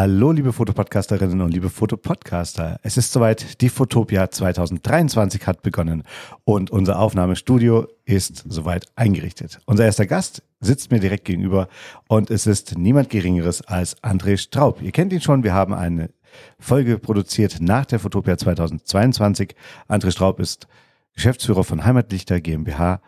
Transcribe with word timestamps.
Hallo, 0.00 0.30
liebe 0.30 0.52
Fotopodcasterinnen 0.52 1.40
und 1.40 1.52
liebe 1.52 1.70
Fotopodcaster. 1.70 2.78
Es 2.84 2.96
ist 2.96 3.10
soweit, 3.10 3.60
die 3.60 3.68
Fotopia 3.68 4.30
2023 4.30 5.44
hat 5.44 5.62
begonnen 5.62 6.04
und 6.44 6.70
unser 6.70 7.00
Aufnahmestudio 7.00 7.88
ist 8.04 8.44
soweit 8.48 8.86
eingerichtet. 8.94 9.58
Unser 9.66 9.86
erster 9.86 10.06
Gast 10.06 10.44
sitzt 10.60 10.92
mir 10.92 11.00
direkt 11.00 11.24
gegenüber 11.24 11.66
und 12.06 12.30
es 12.30 12.46
ist 12.46 12.78
niemand 12.78 13.10
Geringeres 13.10 13.60
als 13.62 14.00
André 14.04 14.36
Straub. 14.36 14.80
Ihr 14.82 14.92
kennt 14.92 15.12
ihn 15.12 15.20
schon, 15.20 15.42
wir 15.42 15.52
haben 15.52 15.74
eine 15.74 16.10
Folge 16.60 16.98
produziert 16.98 17.56
nach 17.60 17.84
der 17.84 17.98
Fotopia 17.98 18.38
2022. 18.38 19.56
André 19.88 20.12
Straub 20.12 20.38
ist 20.38 20.68
Geschäftsführer 21.12 21.64
von 21.64 21.84
Heimatlichter 21.84 22.40
GmbH. 22.40 23.00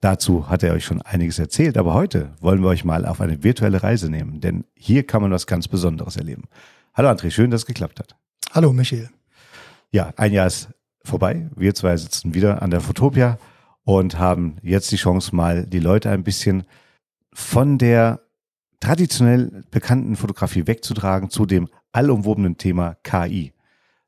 Dazu 0.00 0.48
hat 0.48 0.62
er 0.62 0.74
euch 0.74 0.84
schon 0.84 1.02
einiges 1.02 1.40
erzählt, 1.40 1.76
aber 1.76 1.92
heute 1.92 2.30
wollen 2.40 2.62
wir 2.62 2.68
euch 2.68 2.84
mal 2.84 3.04
auf 3.04 3.20
eine 3.20 3.42
virtuelle 3.42 3.82
Reise 3.82 4.08
nehmen, 4.08 4.40
denn 4.40 4.64
hier 4.74 5.04
kann 5.04 5.22
man 5.22 5.32
was 5.32 5.48
ganz 5.48 5.66
Besonderes 5.66 6.16
erleben. 6.16 6.44
Hallo 6.94 7.08
André, 7.08 7.30
schön, 7.30 7.50
dass 7.50 7.62
es 7.62 7.66
geklappt 7.66 7.98
hat. 7.98 8.16
Hallo 8.52 8.72
Michael. 8.72 9.10
Ja, 9.90 10.12
ein 10.16 10.32
Jahr 10.32 10.46
ist 10.46 10.68
vorbei. 11.02 11.50
Wir 11.56 11.74
zwei 11.74 11.96
sitzen 11.96 12.34
wieder 12.34 12.62
an 12.62 12.70
der 12.70 12.80
Fotopia 12.80 13.38
und 13.82 14.18
haben 14.18 14.58
jetzt 14.62 14.92
die 14.92 14.96
Chance, 14.96 15.34
mal 15.34 15.66
die 15.66 15.80
Leute 15.80 16.10
ein 16.10 16.22
bisschen 16.22 16.64
von 17.32 17.78
der 17.78 18.20
traditionell 18.80 19.64
bekannten 19.70 20.14
Fotografie 20.14 20.66
wegzutragen 20.68 21.30
zu 21.30 21.44
dem 21.44 21.68
allumwobenen 21.90 22.56
Thema 22.56 22.96
KI. 23.02 23.52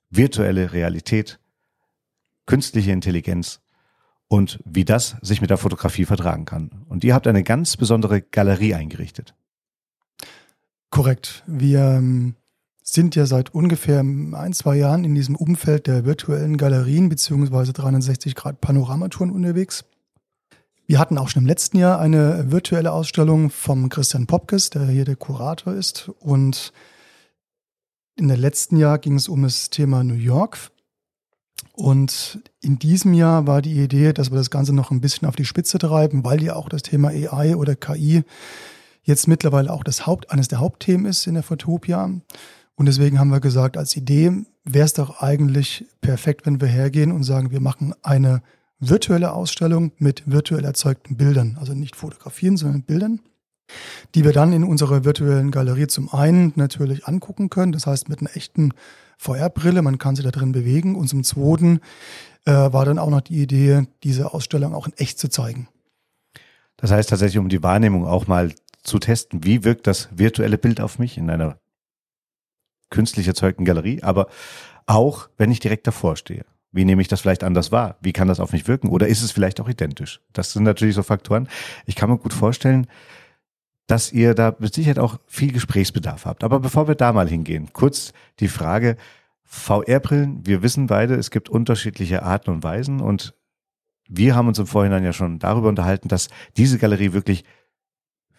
Virtuelle 0.08 0.72
Realität, 0.72 1.40
künstliche 2.46 2.92
Intelligenz 2.92 3.60
und 4.30 4.60
wie 4.64 4.84
das 4.84 5.16
sich 5.22 5.40
mit 5.40 5.50
der 5.50 5.58
Fotografie 5.58 6.04
vertragen 6.04 6.44
kann. 6.44 6.70
Und 6.88 7.02
ihr 7.02 7.14
habt 7.14 7.26
eine 7.26 7.42
ganz 7.42 7.76
besondere 7.76 8.22
Galerie 8.22 8.74
eingerichtet. 8.74 9.34
Korrekt. 10.88 11.42
Wir 11.48 11.80
ähm, 11.80 12.36
sind 12.80 13.16
ja 13.16 13.26
seit 13.26 13.52
ungefähr 13.52 13.98
ein, 14.00 14.52
zwei 14.52 14.76
Jahren 14.76 15.02
in 15.02 15.16
diesem 15.16 15.34
Umfeld 15.34 15.88
der 15.88 16.04
virtuellen 16.04 16.58
Galerien 16.58 17.08
beziehungsweise 17.08 17.72
360 17.72 18.36
Grad 18.36 18.60
Panoramatouren 18.60 19.32
unterwegs. 19.32 19.84
Wir 20.86 21.00
hatten 21.00 21.18
auch 21.18 21.28
schon 21.28 21.42
im 21.42 21.48
letzten 21.48 21.78
Jahr 21.78 21.98
eine 21.98 22.52
virtuelle 22.52 22.92
Ausstellung 22.92 23.50
vom 23.50 23.88
Christian 23.88 24.28
Popkes, 24.28 24.70
der 24.70 24.86
hier 24.86 25.04
der 25.04 25.16
Kurator 25.16 25.74
ist. 25.74 26.08
Und 26.20 26.72
in 28.14 28.28
der 28.28 28.36
letzten 28.36 28.76
Jahr 28.76 28.98
ging 28.98 29.16
es 29.16 29.28
um 29.28 29.42
das 29.42 29.70
Thema 29.70 30.04
New 30.04 30.14
York. 30.14 30.70
Und 31.72 32.40
in 32.60 32.78
diesem 32.78 33.14
Jahr 33.14 33.46
war 33.46 33.62
die 33.62 33.82
Idee, 33.82 34.12
dass 34.12 34.30
wir 34.30 34.38
das 34.38 34.50
Ganze 34.50 34.74
noch 34.74 34.90
ein 34.90 35.00
bisschen 35.00 35.26
auf 35.28 35.36
die 35.36 35.44
Spitze 35.44 35.78
treiben, 35.78 36.24
weil 36.24 36.42
ja 36.42 36.56
auch 36.56 36.68
das 36.68 36.82
Thema 36.82 37.08
AI 37.08 37.56
oder 37.56 37.74
KI 37.74 38.22
jetzt 39.02 39.28
mittlerweile 39.28 39.72
auch 39.72 39.84
das 39.84 40.06
Haupt, 40.06 40.30
eines 40.30 40.48
der 40.48 40.60
Hauptthemen 40.60 41.06
ist 41.06 41.26
in 41.26 41.34
der 41.34 41.42
Fotopia. 41.42 42.10
Und 42.74 42.86
deswegen 42.86 43.18
haben 43.18 43.30
wir 43.30 43.40
gesagt, 43.40 43.76
als 43.76 43.96
Idee 43.96 44.44
wäre 44.64 44.84
es 44.84 44.92
doch 44.92 45.20
eigentlich 45.20 45.86
perfekt, 46.00 46.46
wenn 46.46 46.60
wir 46.60 46.68
hergehen 46.68 47.12
und 47.12 47.24
sagen, 47.24 47.50
wir 47.50 47.60
machen 47.60 47.94
eine 48.02 48.42
virtuelle 48.78 49.32
Ausstellung 49.32 49.92
mit 49.98 50.22
virtuell 50.30 50.64
erzeugten 50.64 51.16
Bildern. 51.16 51.56
Also 51.60 51.74
nicht 51.74 51.96
fotografieren, 51.96 52.56
sondern 52.56 52.82
Bildern, 52.82 53.20
die 54.14 54.24
wir 54.24 54.32
dann 54.32 54.52
in 54.52 54.64
unserer 54.64 55.04
virtuellen 55.04 55.50
Galerie 55.50 55.86
zum 55.86 56.12
einen 56.12 56.52
natürlich 56.56 57.06
angucken 57.06 57.50
können. 57.50 57.72
Das 57.72 57.86
heißt 57.86 58.08
mit 58.08 58.20
einer 58.20 58.34
echten 58.34 58.72
VR-Brille, 59.20 59.82
man 59.82 59.98
kann 59.98 60.16
sie 60.16 60.22
da 60.22 60.30
drin 60.30 60.52
bewegen. 60.52 60.96
Und 60.96 61.08
zum 61.08 61.24
Zweiten 61.24 61.80
äh, 62.46 62.52
war 62.52 62.86
dann 62.86 62.98
auch 62.98 63.10
noch 63.10 63.20
die 63.20 63.42
Idee, 63.42 63.86
diese 64.02 64.32
Ausstellung 64.32 64.74
auch 64.74 64.86
in 64.86 64.94
echt 64.94 65.18
zu 65.18 65.28
zeigen. 65.28 65.68
Das 66.78 66.90
heißt 66.90 67.10
tatsächlich, 67.10 67.38
um 67.38 67.50
die 67.50 67.62
Wahrnehmung 67.62 68.06
auch 68.06 68.26
mal 68.26 68.54
zu 68.82 68.98
testen, 68.98 69.44
wie 69.44 69.62
wirkt 69.62 69.86
das 69.86 70.08
virtuelle 70.10 70.56
Bild 70.56 70.80
auf 70.80 70.98
mich 70.98 71.18
in 71.18 71.28
einer 71.28 71.58
künstlich 72.88 73.28
erzeugten 73.28 73.66
Galerie, 73.66 74.02
aber 74.02 74.26
auch, 74.86 75.28
wenn 75.36 75.52
ich 75.52 75.60
direkt 75.60 75.86
davor 75.86 76.16
stehe. 76.16 76.46
Wie 76.72 76.86
nehme 76.86 77.02
ich 77.02 77.08
das 77.08 77.20
vielleicht 77.20 77.44
anders 77.44 77.70
wahr? 77.70 77.96
Wie 78.00 78.12
kann 78.12 78.26
das 78.26 78.40
auf 78.40 78.52
mich 78.52 78.68
wirken? 78.68 78.88
Oder 78.88 79.06
ist 79.08 79.22
es 79.22 79.32
vielleicht 79.32 79.60
auch 79.60 79.68
identisch? 79.68 80.22
Das 80.32 80.52
sind 80.52 80.62
natürlich 80.62 80.94
so 80.94 81.02
Faktoren. 81.02 81.46
Ich 81.84 81.94
kann 81.94 82.08
mir 82.08 82.16
gut 82.16 82.32
vorstellen, 82.32 82.86
dass 83.90 84.12
ihr 84.12 84.34
da 84.34 84.54
mit 84.60 84.72
Sicherheit 84.72 85.00
auch 85.00 85.18
viel 85.26 85.50
Gesprächsbedarf 85.50 86.24
habt. 86.24 86.44
Aber 86.44 86.60
bevor 86.60 86.86
wir 86.86 86.94
da 86.94 87.12
mal 87.12 87.28
hingehen, 87.28 87.70
kurz 87.72 88.12
die 88.38 88.46
Frage, 88.46 88.96
VR-Brillen, 89.42 90.46
wir 90.46 90.62
wissen 90.62 90.86
beide, 90.86 91.16
es 91.16 91.32
gibt 91.32 91.48
unterschiedliche 91.48 92.22
Arten 92.22 92.50
und 92.50 92.62
Weisen 92.62 93.00
und 93.00 93.34
wir 94.08 94.36
haben 94.36 94.46
uns 94.46 94.60
im 94.60 94.68
Vorhinein 94.68 95.02
ja 95.02 95.12
schon 95.12 95.40
darüber 95.40 95.68
unterhalten, 95.68 96.06
dass 96.06 96.28
diese 96.56 96.78
Galerie 96.78 97.12
wirklich 97.12 97.44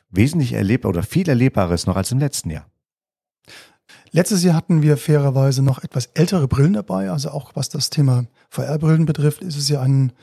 wesentlich 0.09 0.53
erlebbar 0.53 0.89
oder 0.89 1.03
viel 1.03 1.27
erlebbarer 1.27 1.73
ist 1.73 1.85
noch 1.85 1.97
als 1.97 2.13
im 2.13 2.19
letzten 2.19 2.49
Jahr. 2.49 2.67
Letztes 4.11 4.45
Jahr 4.45 4.55
hatten 4.55 4.81
wir 4.81 4.95
fairerweise 4.95 5.61
noch 5.61 5.83
etwas 5.83 6.05
ältere 6.13 6.47
Brillen 6.47 6.73
dabei, 6.73 7.11
also 7.11 7.29
auch 7.29 7.51
was 7.55 7.67
das 7.67 7.89
Thema 7.89 8.25
VR-Brillen 8.51 9.05
betrifft, 9.05 9.41
ist 9.41 9.57
es 9.57 9.67
ja 9.67 9.83
in 9.83 10.07
den 10.07 10.13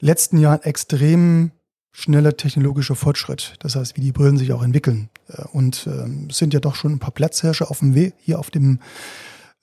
letzten 0.00 0.38
Jahren 0.38 0.62
extrem 0.62 1.52
schneller 1.96 2.36
technologischer 2.36 2.94
Fortschritt. 2.94 3.54
Das 3.60 3.74
heißt, 3.74 3.96
wie 3.96 4.02
die 4.02 4.12
Brillen 4.12 4.36
sich 4.36 4.52
auch 4.52 4.62
entwickeln. 4.62 5.08
Äh, 5.28 5.44
und 5.52 5.86
ähm, 5.90 6.28
es 6.30 6.36
sind 6.36 6.52
ja 6.52 6.60
doch 6.60 6.74
schon 6.74 6.92
ein 6.92 6.98
paar 6.98 7.10
Platzherrscher 7.10 7.70
auf 7.70 7.78
dem 7.78 7.94
Weg, 7.94 8.14
hier 8.18 8.38
auf 8.38 8.50
dem 8.50 8.80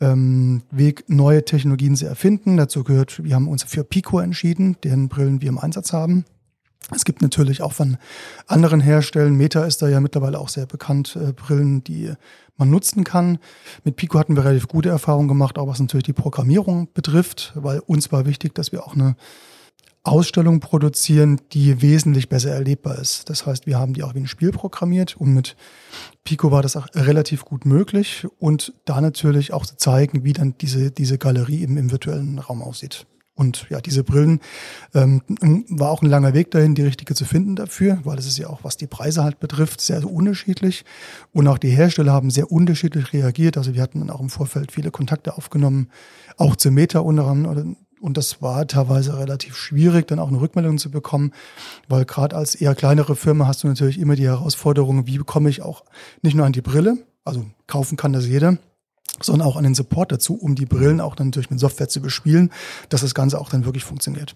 ähm, 0.02 0.64
Weg, 0.72 1.08
neue 1.08 1.46
Technologien 1.46 1.96
zu 1.96 2.08
erfinden. 2.08 2.58
Dazu 2.58 2.84
gehört, 2.84 3.24
wir 3.24 3.36
haben 3.36 3.48
uns 3.48 3.62
für 3.64 3.84
Pico 3.84 4.20
entschieden, 4.20 4.78
deren 4.84 5.10
Brillen 5.10 5.42
wir 5.42 5.50
im 5.50 5.60
Einsatz 5.60 5.94
haben. 5.94 6.26
Es 6.94 7.06
gibt 7.06 7.22
natürlich 7.22 7.62
auch 7.62 7.72
von 7.72 7.98
anderen 8.48 8.82
Herstellern, 8.82 9.36
Meta 9.36 9.64
ist 9.64 9.82
da 9.82 9.88
ja 9.88 10.02
mittlerweile 10.02 10.40
auch 10.40 10.50
sehr 10.50 10.66
bekannt, 10.66 11.16
äh, 11.16 11.34
Brillen, 11.34 11.84
die 11.84 12.12
man 12.58 12.72
nutzen 12.72 13.04
kann. 13.04 13.38
Mit 13.84 13.96
Pico 13.96 14.18
hatten 14.18 14.36
wir 14.36 14.44
relativ 14.44 14.68
gute 14.68 14.90
Erfahrungen 14.90 15.28
gemacht, 15.28 15.60
auch 15.60 15.68
was 15.68 15.80
natürlich 15.80 16.06
die 16.06 16.14
Programmierung 16.14 16.90
betrifft, 16.94 17.54
weil 17.56 17.80
uns 17.80 18.12
war 18.12 18.26
wichtig, 18.26 18.56
dass 18.56 18.72
wir 18.72 18.84
auch 18.84 18.96
eine 18.96 19.16
Ausstellung 20.04 20.60
produzieren, 20.60 21.40
die 21.54 21.82
wesentlich 21.82 22.28
besser 22.28 22.52
erlebbar 22.52 23.00
ist. 23.00 23.30
Das 23.30 23.46
heißt, 23.46 23.66
wir 23.66 23.80
haben 23.80 23.94
die 23.94 24.04
auch 24.04 24.16
wie 24.16 24.20
ein 24.20 24.28
Spiel 24.28 24.52
programmiert 24.52 25.16
und 25.16 25.34
mit 25.34 25.56
Pico 26.26 26.52
war 26.52 26.62
das 26.62 26.76
auch 26.76 26.88
relativ 26.94 27.46
gut 27.46 27.66
möglich 27.66 28.28
und 28.38 28.74
da 28.84 29.00
natürlich 29.00 29.54
auch 29.54 29.66
zu 29.66 29.78
zeigen, 29.78 30.26
wie 30.26 30.34
dann 30.34 30.56
diese, 30.60 30.92
diese 30.92 31.18
Galerie 31.18 31.64
im, 31.64 31.78
im 31.78 31.92
virtuellen 31.92 32.40
Raum 32.40 32.62
aussieht. 32.62 33.06
Und 33.36 33.66
ja, 33.70 33.82
diese 33.82 34.04
Brillen 34.04 34.42
ähm, 34.94 35.24
war 35.70 35.90
auch 35.90 36.04
ein 36.04 36.10
langer 36.10 36.34
Weg 36.36 36.52
dahin, 36.52 36.76
die 36.76 36.84
richtige 36.84 37.16
zu 37.16 37.26
finden 37.26 37.56
dafür, 37.56 38.00
weil 38.04 38.20
es 38.20 38.28
ist 38.28 38.38
ja 38.38 38.48
auch, 38.48 38.64
was 38.64 38.78
die 38.78 38.86
Preise 38.86 39.24
halt 39.24 39.40
betrifft, 39.40 39.82
sehr 39.82 40.08
unterschiedlich. 40.08 40.86
Und 41.32 41.48
auch 41.48 41.58
die 41.58 41.72
Hersteller 41.72 42.12
haben 42.12 42.30
sehr 42.30 42.52
unterschiedlich 42.52 43.12
reagiert. 43.12 43.58
Also 43.58 43.74
wir 43.74 43.82
hatten 43.82 44.00
dann 44.00 44.12
auch 44.12 44.22
im 44.22 44.30
Vorfeld 44.30 44.72
viele 44.72 44.92
Kontakte 44.92 45.36
aufgenommen, 45.36 45.90
auch 46.38 46.56
zu 46.56 46.70
Meta 46.70 47.00
unter 47.00 47.26
anderem, 47.26 47.78
und 48.04 48.18
das 48.18 48.42
war 48.42 48.68
teilweise 48.68 49.18
relativ 49.18 49.56
schwierig, 49.56 50.08
dann 50.08 50.20
auch 50.20 50.28
eine 50.28 50.42
Rückmeldung 50.42 50.78
zu 50.78 50.92
bekommen, 50.92 51.32
weil 51.88 52.04
gerade 52.04 52.36
als 52.36 52.54
eher 52.54 52.76
kleinere 52.76 53.16
Firma 53.16 53.48
hast 53.48 53.64
du 53.64 53.68
natürlich 53.68 53.98
immer 53.98 54.18
die 54.18 54.28
Herausforderung, 54.28 55.08
wie 55.08 55.18
bekomme 55.18 55.50
ich 55.50 55.62
auch 55.62 55.86
nicht 56.22 56.36
nur 56.36 56.46
an 56.46 56.52
die 56.52 56.62
Brille, 56.62 56.98
also 57.24 57.46
kaufen 57.66 57.96
kann 57.96 58.12
das 58.12 58.28
jeder, 58.28 58.58
sondern 59.22 59.48
auch 59.48 59.56
an 59.56 59.64
den 59.64 59.74
Support 59.74 60.12
dazu, 60.12 60.36
um 60.36 60.56
die 60.56 60.66
Brillen 60.66 61.00
auch 61.00 61.16
dann 61.16 61.28
natürlich 61.28 61.50
mit 61.50 61.62
Software 61.62 61.88
zu 61.88 62.02
bespielen, 62.02 62.52
dass 62.90 63.02
das 63.02 63.16
Ganze 63.16 63.40
auch 63.40 63.50
dann 63.50 63.64
wirklich 63.64 63.86
funktioniert. 63.86 64.36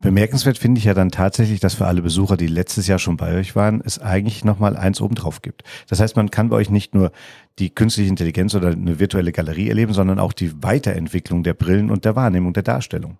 Bemerkenswert 0.00 0.58
finde 0.58 0.78
ich 0.78 0.84
ja 0.84 0.94
dann 0.94 1.10
tatsächlich, 1.10 1.58
dass 1.58 1.74
für 1.74 1.86
alle 1.86 2.02
Besucher, 2.02 2.36
die 2.36 2.46
letztes 2.46 2.86
Jahr 2.86 3.00
schon 3.00 3.16
bei 3.16 3.34
euch 3.34 3.56
waren, 3.56 3.82
es 3.84 3.98
eigentlich 3.98 4.44
nochmal 4.44 4.76
eins 4.76 5.00
obendrauf 5.00 5.42
gibt. 5.42 5.64
Das 5.88 5.98
heißt, 5.98 6.14
man 6.14 6.30
kann 6.30 6.50
bei 6.50 6.56
euch 6.56 6.70
nicht 6.70 6.94
nur 6.94 7.10
die 7.58 7.70
künstliche 7.70 8.08
Intelligenz 8.08 8.54
oder 8.54 8.68
eine 8.68 9.00
virtuelle 9.00 9.32
Galerie 9.32 9.68
erleben, 9.68 9.92
sondern 9.92 10.20
auch 10.20 10.32
die 10.32 10.62
Weiterentwicklung 10.62 11.42
der 11.42 11.54
Brillen 11.54 11.90
und 11.90 12.04
der 12.04 12.14
Wahrnehmung 12.14 12.52
der 12.52 12.62
Darstellung. 12.62 13.18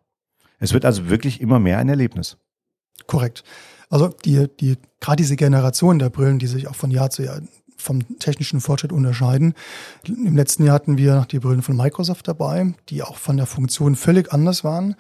Es 0.60 0.72
wird 0.72 0.84
also 0.84 1.10
wirklich 1.10 1.40
immer 1.40 1.58
mehr 1.58 1.78
ein 1.78 1.88
Erlebnis. 1.88 2.36
Korrekt. 3.08 3.42
Also 3.90 4.08
die, 4.25 4.46
die, 4.60 4.76
gerade 5.00 5.16
diese 5.16 5.34
Generation 5.34 5.98
der 5.98 6.10
Brillen, 6.10 6.38
die 6.38 6.46
sich 6.46 6.69
auch 6.69 6.76
von 6.76 6.92
Jahr 6.92 7.10
zu 7.10 7.25
Jahr 7.25 7.40
vom 7.76 8.19
technischen 8.19 8.60
Fortschritt 8.60 8.92
unterscheiden. 8.92 9.54
Im 10.04 10.36
letzten 10.36 10.64
Jahr 10.64 10.75
hatten 10.75 10.98
wir 10.98 11.26
die 11.30 11.38
Brillen 11.38 11.62
von 11.62 11.76
Microsoft 11.76 12.26
dabei, 12.26 12.75
die 12.88 13.04
auch 13.04 13.16
von 13.16 13.36
der 13.36 13.46
Funktion 13.46 13.94
völlig 13.94 14.32
anders 14.32 14.64
waren 14.64 14.96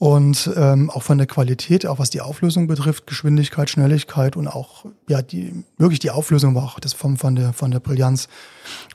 und 0.00 0.50
ähm, 0.56 0.88
auch 0.88 1.02
von 1.02 1.18
der 1.18 1.26
Qualität, 1.26 1.84
auch 1.84 1.98
was 1.98 2.08
die 2.08 2.22
Auflösung 2.22 2.66
betrifft, 2.66 3.06
Geschwindigkeit, 3.06 3.68
Schnelligkeit 3.68 4.34
und 4.34 4.48
auch 4.48 4.86
ja 5.10 5.20
die 5.20 5.62
wirklich 5.76 5.98
die 5.98 6.10
Auflösung 6.10 6.54
war 6.54 6.62
auch 6.62 6.80
das 6.80 6.94
vom 6.94 7.18
von 7.18 7.36
der 7.36 7.52
von 7.52 7.70
der 7.70 7.80
Brillanz. 7.80 8.26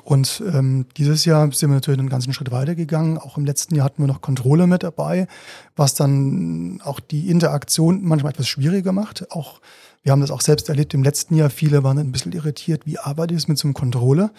Und 0.03 0.41
ähm, 0.51 0.87
dieses 0.97 1.23
Jahr 1.23 1.51
sind 1.51 1.69
wir 1.69 1.75
natürlich 1.75 1.99
einen 1.99 2.09
ganzen 2.09 2.33
Schritt 2.33 2.49
weitergegangen. 2.49 3.19
Auch 3.19 3.37
im 3.37 3.45
letzten 3.45 3.75
Jahr 3.75 3.85
hatten 3.85 4.01
wir 4.01 4.07
noch 4.07 4.21
Controller 4.21 4.65
mit 4.65 4.81
dabei, 4.81 5.27
was 5.75 5.93
dann 5.93 6.81
auch 6.83 6.99
die 6.99 7.29
Interaktion 7.29 8.03
manchmal 8.03 8.31
etwas 8.31 8.47
schwieriger 8.47 8.91
macht. 8.91 9.29
Auch 9.29 9.61
wir 10.05 10.11
haben 10.11 10.21
das 10.21 10.29
auch 10.29 10.41
selbst 10.41 10.69
erlebt 10.69 10.93
im 10.93 11.01
letzten 11.01 11.35
Jahr. 11.35 11.49
Viele 11.49 11.83
waren 11.83 11.97
ein 11.97 12.11
bisschen 12.11 12.31
irritiert, 12.31 12.85
wie 12.85 12.99
arbeitet 12.99 13.39
es 13.39 13.47
mit 13.47 13.57
so 13.57 13.67
einem 13.67 13.73
Controller? 13.73 14.31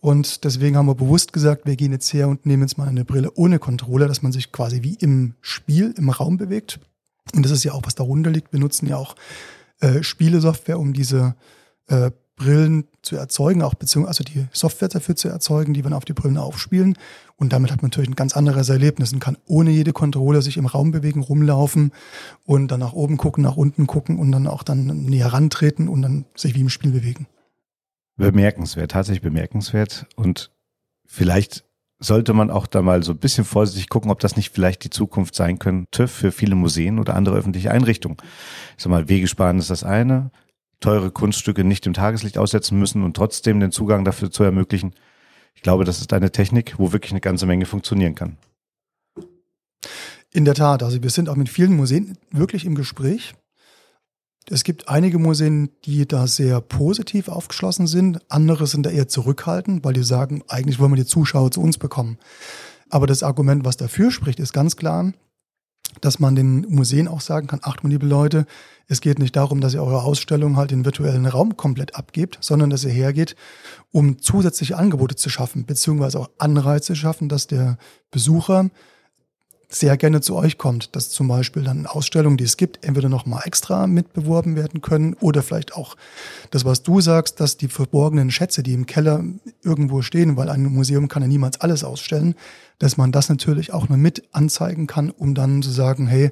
Und 0.00 0.42
deswegen 0.42 0.76
haben 0.76 0.86
wir 0.86 0.96
bewusst 0.96 1.32
gesagt, 1.32 1.66
wir 1.66 1.76
gehen 1.76 1.92
jetzt 1.92 2.12
her 2.12 2.26
und 2.26 2.46
nehmen 2.46 2.64
jetzt 2.64 2.78
mal 2.78 2.88
eine 2.88 3.04
Brille 3.04 3.30
ohne 3.36 3.60
Controller, 3.60 4.08
dass 4.08 4.22
man 4.22 4.32
sich 4.32 4.50
quasi 4.50 4.82
wie 4.82 4.94
im 4.94 5.34
Spiel, 5.40 5.94
im 5.96 6.10
Raum 6.10 6.36
bewegt. 6.36 6.80
Und 7.32 7.44
das 7.44 7.52
ist 7.52 7.62
ja 7.62 7.74
auch, 7.74 7.82
was 7.84 7.94
darunter 7.94 8.28
liegt. 8.28 8.52
Wir 8.52 8.58
nutzen 8.58 8.88
ja 8.88 8.96
auch 8.96 9.14
äh, 9.78 10.02
Spielesoftware, 10.02 10.80
um 10.80 10.92
diese 10.92 11.36
äh, 11.86 12.10
Brillen 12.34 12.88
zu 13.02 13.14
erzeugen, 13.14 13.62
auch 13.62 13.74
beziehungsweise 13.74 14.22
also 14.22 14.24
die 14.24 14.46
Software 14.52 14.88
dafür 14.88 15.14
zu 15.14 15.28
erzeugen, 15.28 15.74
die 15.74 15.84
man 15.84 15.92
auf 15.92 16.04
die 16.04 16.12
Brillen 16.12 16.38
aufspielen. 16.38 16.98
Und 17.36 17.52
damit 17.52 17.72
hat 17.72 17.82
man 17.82 17.90
natürlich 17.90 18.10
ein 18.10 18.16
ganz 18.16 18.36
anderes 18.36 18.68
Erlebnis 18.68 19.12
und 19.12 19.18
kann 19.18 19.36
ohne 19.46 19.70
jede 19.70 19.92
Kontrolle 19.92 20.40
sich 20.40 20.56
im 20.56 20.66
Raum 20.66 20.92
bewegen, 20.92 21.20
rumlaufen 21.20 21.92
und 22.44 22.68
dann 22.70 22.80
nach 22.80 22.92
oben 22.92 23.16
gucken, 23.16 23.42
nach 23.42 23.56
unten 23.56 23.86
gucken 23.86 24.18
und 24.18 24.30
dann 24.30 24.46
auch 24.46 24.62
dann 24.62 24.86
näher 24.86 25.32
rantreten 25.32 25.88
und 25.88 26.02
dann 26.02 26.26
sich 26.36 26.54
wie 26.54 26.60
im 26.60 26.68
Spiel 26.68 26.92
bewegen. 26.92 27.26
Bemerkenswert, 28.16 28.92
tatsächlich 28.92 29.22
bemerkenswert. 29.22 30.06
Und 30.14 30.52
vielleicht 31.04 31.64
sollte 31.98 32.34
man 32.34 32.50
auch 32.50 32.66
da 32.66 32.82
mal 32.82 33.02
so 33.02 33.12
ein 33.12 33.18
bisschen 33.18 33.44
vorsichtig 33.44 33.88
gucken, 33.88 34.10
ob 34.10 34.20
das 34.20 34.36
nicht 34.36 34.52
vielleicht 34.52 34.84
die 34.84 34.90
Zukunft 34.90 35.34
sein 35.34 35.58
könnte 35.58 36.06
für 36.06 36.30
viele 36.30 36.54
Museen 36.54 36.98
oder 36.98 37.14
andere 37.14 37.36
öffentliche 37.36 37.70
Einrichtungen. 37.70 38.18
Ich 38.76 38.84
sag 38.84 38.90
mal, 38.90 39.08
Wegesparen 39.08 39.58
ist 39.58 39.70
das 39.70 39.82
eine, 39.82 40.30
teure 40.80 41.10
Kunststücke 41.10 41.64
nicht 41.64 41.86
im 41.86 41.94
Tageslicht 41.94 42.38
aussetzen 42.38 42.78
müssen 42.78 43.02
und 43.02 43.16
trotzdem 43.16 43.58
den 43.58 43.72
Zugang 43.72 44.04
dafür 44.04 44.30
zu 44.30 44.44
ermöglichen. 44.44 44.94
Ich 45.54 45.62
glaube, 45.62 45.84
das 45.84 46.00
ist 46.00 46.12
eine 46.12 46.30
Technik, 46.30 46.78
wo 46.78 46.92
wirklich 46.92 47.12
eine 47.12 47.20
ganze 47.20 47.46
Menge 47.46 47.66
funktionieren 47.66 48.14
kann. 48.14 48.36
In 50.32 50.44
der 50.44 50.54
Tat, 50.54 50.82
also 50.82 51.02
wir 51.02 51.10
sind 51.10 51.28
auch 51.28 51.36
mit 51.36 51.48
vielen 51.48 51.76
Museen 51.76 52.18
wirklich 52.30 52.64
im 52.64 52.74
Gespräch. 52.74 53.34
Es 54.50 54.62
gibt 54.62 54.88
einige 54.88 55.18
Museen, 55.18 55.70
die 55.84 56.06
da 56.06 56.26
sehr 56.26 56.60
positiv 56.60 57.28
aufgeschlossen 57.28 57.86
sind. 57.86 58.20
Andere 58.28 58.66
sind 58.66 58.84
da 58.84 58.90
eher 58.90 59.08
zurückhaltend, 59.08 59.84
weil 59.84 59.94
die 59.94 60.02
sagen, 60.02 60.42
eigentlich 60.48 60.78
wollen 60.78 60.92
wir 60.92 60.96
die 60.96 61.06
Zuschauer 61.06 61.50
zu 61.50 61.62
uns 61.62 61.78
bekommen. 61.78 62.18
Aber 62.90 63.06
das 63.06 63.22
Argument, 63.22 63.64
was 63.64 63.76
dafür 63.76 64.10
spricht, 64.10 64.38
ist 64.40 64.52
ganz 64.52 64.76
klar, 64.76 65.12
dass 66.00 66.18
man 66.18 66.34
den 66.34 66.66
Museen 66.68 67.08
auch 67.08 67.20
sagen 67.20 67.46
kann, 67.46 67.60
ach, 67.62 67.76
liebe 67.82 68.06
Leute, 68.06 68.46
es 68.86 69.00
geht 69.00 69.18
nicht 69.18 69.36
darum, 69.36 69.60
dass 69.60 69.74
ihr 69.74 69.82
eure 69.82 70.02
Ausstellung 70.02 70.56
halt 70.56 70.70
den 70.70 70.84
virtuellen 70.84 71.26
Raum 71.26 71.56
komplett 71.56 71.94
abgebt, 71.94 72.38
sondern 72.40 72.70
dass 72.70 72.84
ihr 72.84 72.90
hergeht, 72.90 73.34
um 73.92 74.18
zusätzliche 74.20 74.76
Angebote 74.76 75.16
zu 75.16 75.30
schaffen, 75.30 75.64
beziehungsweise 75.64 76.18
auch 76.20 76.30
Anreize 76.38 76.88
zu 76.88 76.94
schaffen, 76.94 77.28
dass 77.28 77.46
der 77.46 77.78
Besucher 78.10 78.70
sehr 79.68 79.96
gerne 79.96 80.20
zu 80.20 80.36
euch 80.36 80.58
kommt, 80.58 80.94
dass 80.94 81.10
zum 81.10 81.28
Beispiel 81.28 81.62
dann 81.62 81.86
Ausstellungen, 81.86 82.36
die 82.36 82.44
es 82.44 82.56
gibt, 82.56 82.84
entweder 82.84 83.08
nochmal 83.08 83.42
extra 83.44 83.86
mitbeworben 83.86 84.56
werden 84.56 84.80
können 84.80 85.14
oder 85.14 85.42
vielleicht 85.42 85.74
auch 85.74 85.96
das, 86.50 86.64
was 86.64 86.82
du 86.82 87.00
sagst, 87.00 87.40
dass 87.40 87.56
die 87.56 87.68
verborgenen 87.68 88.30
Schätze, 88.30 88.62
die 88.62 88.74
im 88.74 88.86
Keller 88.86 89.24
irgendwo 89.62 90.02
stehen, 90.02 90.36
weil 90.36 90.48
ein 90.48 90.64
Museum 90.64 91.08
kann 91.08 91.22
ja 91.22 91.28
niemals 91.28 91.60
alles 91.60 91.84
ausstellen, 91.84 92.34
dass 92.78 92.96
man 92.96 93.12
das 93.12 93.28
natürlich 93.28 93.72
auch 93.72 93.88
nur 93.88 93.98
mit 93.98 94.22
anzeigen 94.32 94.86
kann, 94.86 95.10
um 95.10 95.34
dann 95.34 95.62
zu 95.62 95.70
sagen, 95.70 96.06
hey, 96.06 96.30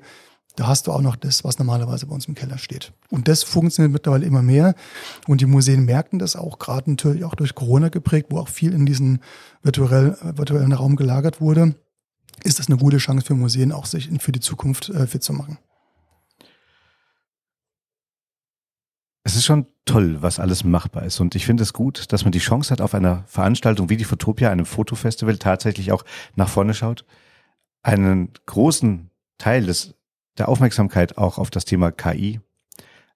da 0.57 0.67
hast 0.67 0.87
du 0.87 0.93
auch 0.93 1.01
noch 1.01 1.17
das, 1.17 1.45
was 1.45 1.59
normalerweise 1.59 2.07
bei 2.07 2.15
uns 2.15 2.27
im 2.29 2.35
Keller 2.35 2.59
steht. 2.59 2.93
Und 3.11 3.27
das 3.27 3.43
funktioniert 3.43 3.93
mittlerweile 3.93 4.27
immer 4.27 4.43
mehr. 4.43 4.75
Und 5.27 5.41
die 5.41 5.47
Museen 5.47 5.87
merken 5.87 6.19
das 6.19 6.37
auch, 6.37 6.59
gerade 6.59 6.91
natürlich 6.91 7.25
auch 7.25 7.35
durch 7.35 7.55
Corona 7.55 7.89
geprägt, 7.89 8.27
wo 8.31 8.39
auch 8.39 8.49
viel 8.49 8.75
in 8.75 8.85
diesen 8.85 9.21
virtuell, 9.63 10.19
virtuellen 10.37 10.75
Raum 10.75 10.97
gelagert 10.97 11.41
wurde 11.41 11.75
ist 12.45 12.59
das 12.59 12.69
eine 12.69 12.77
gute 12.77 12.99
Chance 12.99 13.27
für 13.27 13.35
Museen, 13.35 13.73
auch 13.73 13.87
sich 13.87 14.11
für 14.21 14.33
die 14.33 14.41
Zukunft 14.41 14.89
äh, 14.89 15.07
fit 15.07 15.23
zu 15.23 15.33
machen. 15.33 15.59
Es 19.25 19.37
ist 19.37 19.45
schon 19.45 19.67
toll, 19.85 20.21
was 20.21 20.41
alles 20.41 20.65
machbar 20.65 21.05
ist. 21.05 21.21
Und 21.21 21.35
ich 21.35 21.47
finde 21.47 21.63
es 21.63 21.73
gut, 21.73 22.13
dass 22.13 22.25
man 22.25 22.33
die 22.33 22.41
Chance 22.41 22.71
hat, 22.71 22.81
auf 22.81 22.95
einer 22.95 23.25
Veranstaltung 23.27 23.89
wie 23.89 23.97
die 23.97 24.05
Fotopia, 24.05 24.51
einem 24.51 24.67
Fotofestival, 24.67 25.39
tatsächlich 25.39 25.93
auch 25.93 26.05
nach 26.35 26.49
vorne 26.49 26.75
schaut, 26.75 27.05
einen 27.83 28.33
großen 28.47 29.11
Teil 29.39 29.67
des, 29.67 29.95
der 30.39 30.49
Aufmerksamkeit 30.49 31.19
auch 31.19 31.39
auf 31.39 31.51
das 31.51 31.65
Thema 31.65 31.93
KI 31.93 32.41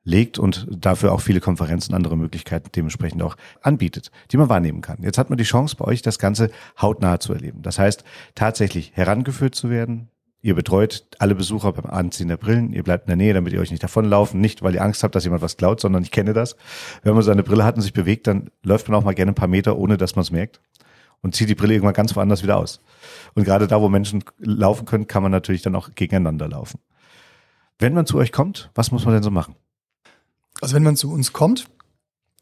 legt 0.07 0.39
und 0.39 0.67
dafür 0.71 1.13
auch 1.13 1.21
viele 1.21 1.41
Konferenzen, 1.41 1.93
andere 1.93 2.17
Möglichkeiten 2.17 2.71
dementsprechend 2.75 3.23
auch 3.23 3.37
anbietet, 3.61 4.11
die 4.31 4.37
man 4.37 4.49
wahrnehmen 4.49 4.81
kann. 4.81 5.03
Jetzt 5.03 5.19
hat 5.19 5.29
man 5.29 5.37
die 5.37 5.45
Chance 5.45 5.77
bei 5.77 5.85
euch, 5.85 6.01
das 6.01 6.19
Ganze 6.19 6.51
hautnah 6.81 7.19
zu 7.21 7.35
erleben. 7.35 7.61
Das 7.63 7.79
heißt, 7.79 8.05
tatsächlich 8.35 8.93
herangeführt 8.95 9.55
zu 9.55 9.69
werden. 9.69 10.09
Ihr 10.43 10.55
betreut 10.55 11.05
alle 11.19 11.35
Besucher 11.35 11.73
beim 11.73 11.91
Anziehen 11.91 12.29
der 12.29 12.37
Brillen. 12.37 12.73
Ihr 12.73 12.85
bleibt 12.85 13.07
in 13.07 13.09
der 13.09 13.17
Nähe, 13.17 13.35
damit 13.35 13.53
ihr 13.53 13.61
euch 13.61 13.73
nicht 13.73 13.83
davonlaufen. 13.83 14.41
Nicht, 14.41 14.63
weil 14.63 14.75
ihr 14.75 14.83
Angst 14.83 15.03
habt, 15.03 15.17
dass 15.17 15.25
jemand 15.25 15.43
was 15.43 15.57
klaut, 15.57 15.81
sondern 15.81 16.05
ich 16.05 16.13
kenne 16.13 16.33
das. 16.33 16.57
Wenn 17.03 17.15
man 17.15 17.25
so 17.25 17.33
eine 17.33 17.43
Brille 17.43 17.65
hat 17.65 17.75
und 17.75 17.83
sich 17.83 17.93
bewegt, 17.93 18.29
dann 18.29 18.51
läuft 18.63 18.89
man 18.89 18.97
auch 18.97 19.05
mal 19.05 19.15
gerne 19.15 19.33
ein 19.33 19.37
paar 19.37 19.49
Meter, 19.49 19.77
ohne 19.77 19.97
dass 19.97 20.15
man 20.15 20.23
es 20.23 20.31
merkt. 20.31 20.61
Und 21.21 21.35
zieht 21.35 21.49
die 21.49 21.57
Brille 21.57 21.75
irgendwann 21.75 21.95
ganz 21.95 22.15
woanders 22.15 22.45
wieder 22.45 22.59
aus. 22.59 22.81
Und 23.35 23.43
gerade 23.43 23.67
da, 23.67 23.81
wo 23.81 23.89
Menschen 23.89 24.23
laufen 24.39 24.87
können, 24.87 25.09
kann 25.09 25.25
man 25.25 25.33
natürlich 25.33 25.63
dann 25.63 25.75
auch 25.75 25.91
gegeneinander 25.97 26.47
laufen. 26.47 26.79
Wenn 27.81 27.95
man 27.95 28.07
zu 28.07 28.17
euch 28.17 28.31
kommt, 28.31 28.71
was 28.77 28.93
muss 28.93 29.05
man 29.05 29.15
denn 29.15 29.25
so 29.25 29.33
machen? 29.33 29.57
Also 30.61 30.75
wenn 30.75 30.83
man 30.83 30.97
zu 30.97 31.11
uns 31.13 31.33
kommt, 31.33 31.69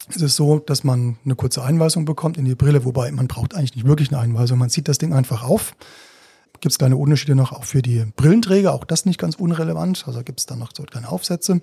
ist 0.08 0.22
es 0.22 0.36
so, 0.36 0.58
dass 0.58 0.84
man 0.84 1.18
eine 1.24 1.34
kurze 1.34 1.62
Einweisung 1.62 2.04
bekommt 2.04 2.36
in 2.36 2.44
die 2.44 2.54
Brille, 2.54 2.84
wobei 2.84 3.10
man 3.10 3.26
braucht 3.26 3.54
eigentlich 3.54 3.74
nicht 3.74 3.86
wirklich 3.86 4.12
eine 4.12 4.20
Einweisung. 4.20 4.58
Man 4.58 4.70
zieht 4.70 4.88
das 4.88 4.98
Ding 4.98 5.12
einfach 5.12 5.42
auf. 5.42 5.74
Gibt 6.60 6.72
es 6.72 6.78
kleine 6.78 6.96
Unterschiede 6.96 7.34
noch 7.34 7.52
auch 7.52 7.64
für 7.64 7.82
die 7.82 8.04
Brillenträger, 8.16 8.72
auch 8.72 8.84
das 8.84 9.06
nicht 9.06 9.18
ganz 9.18 9.36
unrelevant. 9.36 10.04
Also 10.06 10.22
gibt 10.22 10.40
es 10.40 10.46
dann 10.46 10.58
noch 10.58 10.72
so 10.74 10.82
kleine 10.84 11.08
Aufsätze. 11.08 11.60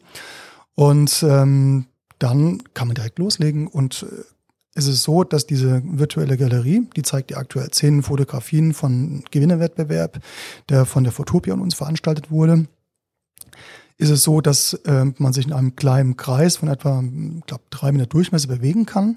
Und 0.75 1.24
ähm, 1.27 1.86
dann 2.19 2.63
kann 2.74 2.88
man 2.88 2.95
direkt 2.95 3.19
loslegen 3.19 3.68
und 3.68 4.04
äh, 4.04 4.24
es 4.74 4.88
ist 4.88 5.04
so, 5.04 5.25
dass 5.25 5.45
diese 5.45 5.81
virtuelle 5.83 6.38
Galerie, 6.38 6.88
die 6.95 7.01
zeigt 7.01 7.30
die 7.30 7.36
aktuell 7.36 7.69
zehn 7.71 8.04
Fotografien 8.04 8.74
von 8.74 9.21
Gewinnerwettbewerb, 9.30 10.21
der 10.69 10.86
von 10.86 11.04
der 11.04 11.12
Fotopia 11.12 11.54
an 11.54 11.59
uns 11.59 11.75
veranstaltet 11.75 12.31
wurde 12.31 12.68
ist 13.98 14.10
es 14.10 14.24
so, 14.24 14.42
dass 14.42 14.74
äh, 14.86 15.06
man 15.18 15.34
sich 15.34 15.46
in 15.46 15.54
einem 15.54 15.76
kleinen 15.76 16.18
Kreis 16.18 16.58
von 16.58 16.70
etwa, 16.70 17.02
ich 17.02 17.46
glaube, 17.46 17.64
drei 17.70 17.92
Meter 17.92 18.08
Durchmesser 18.08 18.48
bewegen 18.48 18.86
kann. 18.86 19.16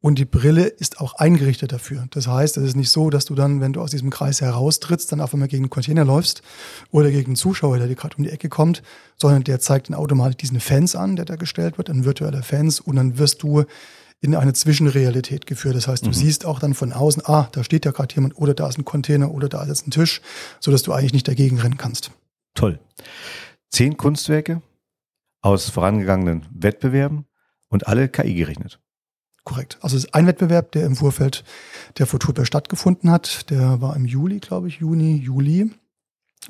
Und 0.00 0.18
die 0.18 0.24
Brille 0.24 0.66
ist 0.66 1.00
auch 1.00 1.14
eingerichtet 1.14 1.72
dafür. 1.72 2.06
Das 2.10 2.28
heißt, 2.28 2.58
es 2.58 2.64
ist 2.64 2.76
nicht 2.76 2.90
so, 2.90 3.10
dass 3.10 3.24
du 3.24 3.34
dann, 3.34 3.60
wenn 3.60 3.72
du 3.72 3.80
aus 3.80 3.90
diesem 3.90 4.10
Kreis 4.10 4.40
heraustrittst, 4.40 5.10
dann 5.10 5.20
auf 5.20 5.32
einmal 5.32 5.48
gegen 5.48 5.64
einen 5.64 5.70
Container 5.70 6.04
läufst 6.04 6.42
oder 6.92 7.10
gegen 7.10 7.28
einen 7.28 7.36
Zuschauer, 7.36 7.78
der 7.78 7.88
dir 7.88 7.96
gerade 7.96 8.16
um 8.16 8.22
die 8.22 8.30
Ecke 8.30 8.48
kommt, 8.48 8.82
sondern 9.16 9.42
der 9.42 9.58
zeigt 9.58 9.88
dann 9.88 9.96
automatisch 9.96 10.36
diesen 10.36 10.60
Fans 10.60 10.94
an, 10.94 11.16
der 11.16 11.24
da 11.24 11.36
gestellt 11.36 11.78
wird, 11.78 11.90
ein 11.90 12.04
virtueller 12.04 12.42
Fans, 12.42 12.78
und 12.78 12.96
dann 12.96 13.18
wirst 13.18 13.42
du 13.42 13.64
in 14.20 14.34
eine 14.34 14.52
Zwischenrealität 14.52 15.46
geführt. 15.46 15.74
Das 15.74 15.88
heißt, 15.88 16.04
du 16.04 16.10
mhm. 16.10 16.14
siehst 16.14 16.46
auch 16.46 16.60
dann 16.60 16.74
von 16.74 16.92
außen, 16.92 17.22
ah, 17.26 17.48
da 17.52 17.64
steht 17.64 17.84
ja 17.84 17.90
gerade 17.90 18.14
jemand 18.14 18.38
oder 18.38 18.54
da 18.54 18.68
ist 18.68 18.78
ein 18.78 18.84
Container 18.84 19.32
oder 19.32 19.48
da 19.48 19.62
ist 19.62 19.68
jetzt 19.68 19.88
ein 19.88 19.90
Tisch, 19.90 20.20
so 20.60 20.70
dass 20.70 20.82
du 20.82 20.92
eigentlich 20.92 21.14
nicht 21.14 21.26
dagegen 21.26 21.58
rennen 21.58 21.78
kannst. 21.78 22.10
Toll 22.54 22.78
zehn 23.76 23.98
Kunstwerke 23.98 24.62
aus 25.42 25.68
vorangegangenen 25.68 26.46
Wettbewerben 26.50 27.26
und 27.68 27.86
alle 27.86 28.08
KI 28.08 28.32
gerechnet. 28.32 28.80
Korrekt. 29.44 29.76
Also 29.82 29.98
es 29.98 30.04
ist 30.04 30.14
ein 30.14 30.26
Wettbewerb, 30.26 30.72
der 30.72 30.86
im 30.86 30.96
Vorfeld 30.96 31.44
der 31.98 32.06
Futurpa 32.06 32.46
stattgefunden 32.46 33.10
hat. 33.10 33.50
Der 33.50 33.82
war 33.82 33.94
im 33.94 34.06
Juli, 34.06 34.40
glaube 34.40 34.68
ich, 34.68 34.76
Juni, 34.78 35.16
Juli. 35.16 35.70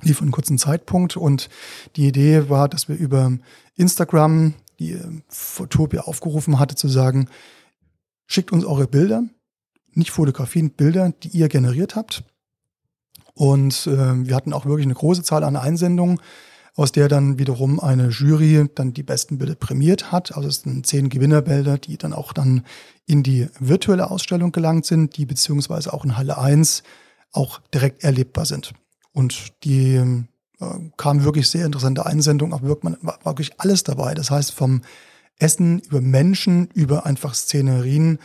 Lief 0.03 0.23
einen 0.23 0.31
kurzen 0.31 0.57
Zeitpunkt 0.57 1.17
und 1.17 1.49
die 1.97 2.07
Idee 2.07 2.49
war, 2.49 2.69
dass 2.69 2.89
wir 2.89 2.95
über 2.95 3.33
Instagram 3.75 4.55
die 4.79 4.97
Futopia 5.27 6.03
aufgerufen 6.03 6.61
hatte 6.61 6.77
zu 6.77 6.87
sagen, 6.87 7.29
schickt 8.27 8.53
uns 8.53 8.65
eure 8.65 8.87
Bilder, 8.87 9.25
nicht 9.95 10.13
Fotografien, 10.13 10.71
Bilder, 10.71 11.13
die 11.25 11.29
ihr 11.31 11.49
generiert 11.49 11.97
habt. 11.97 12.23
Und 13.35 13.89
äh, 13.89 14.27
wir 14.27 14.37
hatten 14.37 14.53
auch 14.53 14.65
wirklich 14.65 14.87
eine 14.87 14.95
große 14.95 15.25
Zahl 15.25 15.43
an 15.43 15.57
Einsendungen 15.57 16.21
aus 16.77 16.93
der 16.93 17.09
dann 17.09 17.39
wiederum 17.39 17.81
eine 17.81 18.09
Jury 18.09 18.69
dann 18.75 18.93
die 18.93 19.03
besten 19.03 19.39
Bilder 19.39 19.55
prämiert 19.55 20.13
hat. 20.13 20.37
Also 20.37 20.49
es 20.49 20.61
sind 20.61 20.87
zehn 20.87 21.09
Gewinnerbilder, 21.09 21.79
die 21.79 21.97
dann 21.97 22.13
auch 22.13 22.35
dann 22.35 22.65
in 23.07 23.23
die 23.23 23.49
virtuelle 23.59 24.11
Ausstellung 24.11 24.53
gelangt 24.53 24.85
sind, 24.85 25.17
die 25.17 25.25
beziehungsweise 25.25 25.93
auch 25.93 26.05
in 26.05 26.19
Halle 26.19 26.37
1 26.37 26.83
auch 27.33 27.61
direkt 27.73 28.05
erlebbar 28.05 28.45
sind. 28.45 28.75
Und 29.13 29.55
die 29.65 29.95
äh, 29.95 30.67
kamen 30.99 31.25
wirklich 31.25 31.49
sehr 31.49 31.65
interessante 31.65 32.05
Einsendungen, 32.05 32.53
auch 32.53 32.63
wirklich, 32.63 32.95
war 33.01 33.19
wirklich 33.25 33.59
alles 33.59 33.83
dabei. 33.83 34.15
Das 34.15 34.31
heißt 34.31 34.53
vom 34.53 34.83
Essen 35.39 35.81
über 35.81 36.03
Menschen, 36.03 36.69
über 36.75 37.07
einfach 37.07 37.35
Szenerien, 37.35 38.19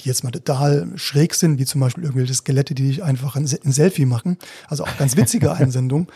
die 0.00 0.08
jetzt 0.08 0.24
mal 0.24 0.30
total 0.30 0.90
schräg 0.96 1.34
sind, 1.34 1.58
wie 1.58 1.64
zum 1.64 1.80
Beispiel 1.80 2.04
irgendwelche 2.04 2.34
Skelette, 2.34 2.74
die 2.74 2.88
dich 2.88 3.02
einfach 3.02 3.36
ein, 3.36 3.48
ein 3.64 3.72
Selfie 3.72 4.06
machen. 4.06 4.38
Also 4.68 4.84
auch 4.84 4.96
ganz 4.96 5.16
witzige 5.16 5.52
Einsendung. 5.56 6.10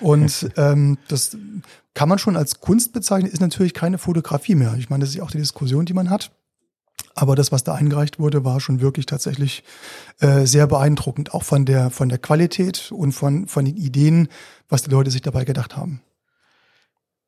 Und 0.00 0.50
ähm, 0.56 0.98
das 1.08 1.36
kann 1.94 2.08
man 2.08 2.18
schon 2.18 2.36
als 2.36 2.60
Kunst 2.60 2.92
bezeichnen, 2.92 3.30
ist 3.30 3.40
natürlich 3.40 3.74
keine 3.74 3.98
Fotografie 3.98 4.54
mehr. 4.54 4.74
Ich 4.78 4.90
meine, 4.90 5.02
das 5.02 5.10
ist 5.10 5.16
ja 5.16 5.22
auch 5.22 5.30
die 5.30 5.38
Diskussion, 5.38 5.86
die 5.86 5.94
man 5.94 6.10
hat. 6.10 6.30
Aber 7.16 7.36
das, 7.36 7.52
was 7.52 7.64
da 7.64 7.74
eingereicht 7.74 8.18
wurde, 8.18 8.44
war 8.44 8.60
schon 8.60 8.80
wirklich 8.80 9.06
tatsächlich 9.06 9.62
äh, 10.20 10.46
sehr 10.46 10.66
beeindruckend, 10.66 11.32
auch 11.32 11.44
von 11.44 11.64
der, 11.64 11.90
von 11.90 12.08
der 12.08 12.18
Qualität 12.18 12.90
und 12.92 13.12
von, 13.12 13.46
von 13.46 13.64
den 13.64 13.76
Ideen, 13.76 14.28
was 14.68 14.82
die 14.82 14.90
Leute 14.90 15.10
sich 15.10 15.22
dabei 15.22 15.44
gedacht 15.44 15.76
haben. 15.76 16.00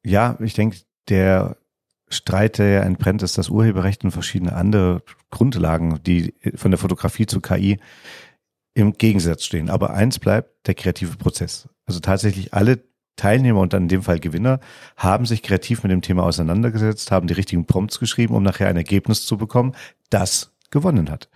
Ja, 0.04 0.36
ich 0.40 0.54
denke, 0.54 0.78
der 1.08 1.56
Streit, 2.08 2.58
der 2.58 2.68
ja 2.68 2.80
entbrennt, 2.82 3.22
ist 3.22 3.36
das 3.36 3.48
Urheberrecht 3.48 4.04
und 4.04 4.12
verschiedene 4.12 4.54
andere 4.54 5.02
Grundlagen, 5.30 6.00
die 6.04 6.34
von 6.54 6.70
der 6.70 6.78
Fotografie 6.78 7.26
zu 7.26 7.40
KI 7.40 7.78
im 8.74 8.92
Gegensatz 8.92 9.44
stehen. 9.44 9.70
Aber 9.70 9.94
eins 9.94 10.18
bleibt 10.18 10.66
der 10.68 10.74
kreative 10.74 11.16
Prozess. 11.16 11.68
Also 11.84 12.00
tatsächlich 12.00 12.54
alle 12.54 12.84
Teilnehmer 13.16 13.60
und 13.60 13.72
dann 13.72 13.84
in 13.84 13.88
dem 13.88 14.02
Fall 14.02 14.20
Gewinner 14.20 14.60
haben 14.96 15.26
sich 15.26 15.42
kreativ 15.42 15.82
mit 15.82 15.90
dem 15.90 16.02
Thema 16.02 16.24
auseinandergesetzt, 16.24 17.10
haben 17.10 17.26
die 17.26 17.34
richtigen 17.34 17.64
Prompts 17.64 17.98
geschrieben, 17.98 18.34
um 18.34 18.42
nachher 18.42 18.68
ein 18.68 18.76
Ergebnis 18.76 19.26
zu 19.26 19.38
bekommen, 19.38 19.74
das 20.10 20.52
gewonnen 20.70 21.10
hat. 21.10 21.28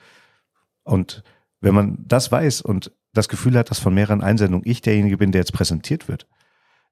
Und 0.85 1.23
wenn 1.61 1.75
man 1.75 1.99
das 2.07 2.31
weiß 2.31 2.61
und 2.61 2.93
das 3.13 3.29
Gefühl 3.29 3.57
hat, 3.57 3.71
dass 3.71 3.79
von 3.79 3.95
mehreren 3.95 4.23
Einsendungen 4.23 4.67
ich 4.67 4.83
derjenige 4.83 5.17
bin, 5.17 5.33
der 5.33 5.41
jetzt 5.41 5.53
präsentiert 5.53 6.07
wird, 6.07 6.27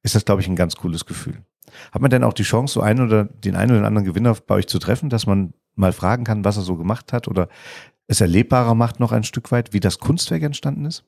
ist 0.03 0.15
das, 0.15 0.25
glaube 0.25 0.41
ich, 0.41 0.49
ein 0.49 0.57
ganz 0.57 0.77
cooles 0.77 1.07
Gefühl. 1.07 1.43
Hat 1.93 2.01
man 2.01 2.11
denn 2.11 2.25
auch 2.25 2.33
die 2.33 2.45
Chance, 2.45 2.75
so 2.75 2.81
einen 2.81 3.07
oder 3.07 3.25
den 3.25 3.57
einen 3.57 3.77
oder 3.77 3.87
anderen 3.87 4.07
Gewinner 4.07 4.35
bei 4.47 4.57
euch 4.57 4.69
zu 4.69 4.79
treffen, 4.79 5.11
dass 5.11 5.27
man 5.27 5.53
mal 5.75 5.93
fragen 5.93 6.25
kann, 6.25 6.45
was 6.45 6.57
er 6.57 6.63
so 6.63 6.77
gemacht 6.77 7.13
hat 7.13 7.29
oder 7.29 7.49
es 8.07 8.21
erlebbarer 8.21 8.75
macht 8.75 9.01
noch 9.01 9.13
ein 9.13 9.25
Stück 9.25 9.53
weit, 9.53 9.73
wie 9.73 9.81
das 9.81 9.99
Kunstwerk 9.99 10.43
entstanden 10.43 10.87
ist? 10.87 11.05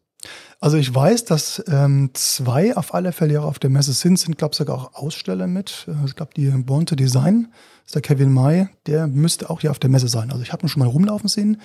Also 0.61 0.77
ich 0.77 0.95
weiß, 0.95 1.25
dass 1.25 1.65
ähm, 1.67 2.11
zwei 2.13 2.77
auf 2.77 2.93
alle 2.93 3.13
Fälle 3.13 3.41
auf 3.43 3.59
der 3.59 3.71
Messe 3.71 3.95
sind, 3.95 4.19
sind 4.19 4.37
glaube 4.37 4.53
ich 4.53 4.59
sogar 4.59 4.77
auch 4.77 4.95
Aussteller 4.95 5.47
mit. 5.47 5.87
Äh, 5.89 6.07
ich 6.07 6.15
glaube, 6.15 6.33
die 6.37 6.51
Born 6.51 6.85
to 6.85 6.95
Design, 6.95 7.49
ist 7.87 7.95
der 7.95 8.03
Kevin 8.03 8.33
May, 8.33 8.69
der 8.87 9.07
müsste 9.07 9.49
auch 9.49 9.63
hier 9.63 9.71
auf 9.71 9.79
der 9.79 9.91
Messe 9.91 10.09
sein. 10.09 10.31
Also 10.31 10.43
ich 10.43 10.53
habe 10.53 10.65
ihn 10.65 10.69
schon 10.69 10.81
mal 10.81 10.89
rumlaufen 10.89 11.29
sehen 11.29 11.61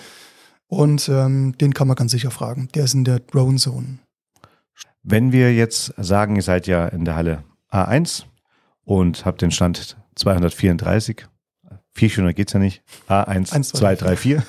und 0.68 1.08
ähm, 1.10 1.56
den 1.58 1.74
kann 1.74 1.86
man 1.86 1.96
ganz 1.96 2.12
sicher 2.12 2.30
fragen. 2.30 2.68
Der 2.74 2.84
ist 2.84 2.94
in 2.94 3.04
der 3.04 3.20
Drone 3.20 3.58
Zone. 3.58 3.98
Wenn 5.08 5.30
wir 5.30 5.54
jetzt 5.54 5.94
sagen, 5.98 6.34
ihr 6.34 6.42
seid 6.42 6.66
ja 6.66 6.88
in 6.88 7.04
der 7.04 7.14
Halle 7.14 7.44
A1 7.70 8.24
und 8.82 9.24
habt 9.24 9.40
den 9.40 9.52
Stand 9.52 9.96
234, 10.16 11.28
viel 11.92 12.10
schöner 12.10 12.32
geht's 12.32 12.54
ja 12.54 12.58
nicht, 12.58 12.82
A1, 13.08 13.52
1, 13.52 13.68
2, 13.68 13.94
3, 13.94 14.16
4, 14.16 14.42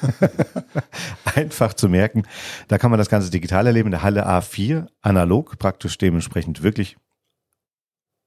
einfach 1.36 1.76
zu 1.76 1.90
merken, 1.90 2.24
da 2.70 2.80
kann 2.80 2.90
man 2.90 2.98
das 2.98 3.10
Ganze 3.10 3.30
digital 3.30 3.68
erleben, 3.68 3.90
in 3.90 3.92
der 3.92 4.02
Halle 4.02 4.28
A4, 4.28 4.88
analog, 5.02 5.60
praktisch 5.60 5.96
dementsprechend 6.00 6.64
wirklich 6.64 6.98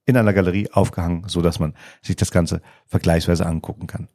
in 0.07 0.17
einer 0.17 0.33
Galerie 0.33 0.71
aufgehangen, 0.71 1.25
so 1.27 1.43
dass 1.43 1.59
man 1.59 1.75
sich 2.01 2.15
das 2.15 2.31
Ganze 2.31 2.63
vergleichsweise 2.87 3.45
angucken 3.45 3.89
kann. 3.89 4.09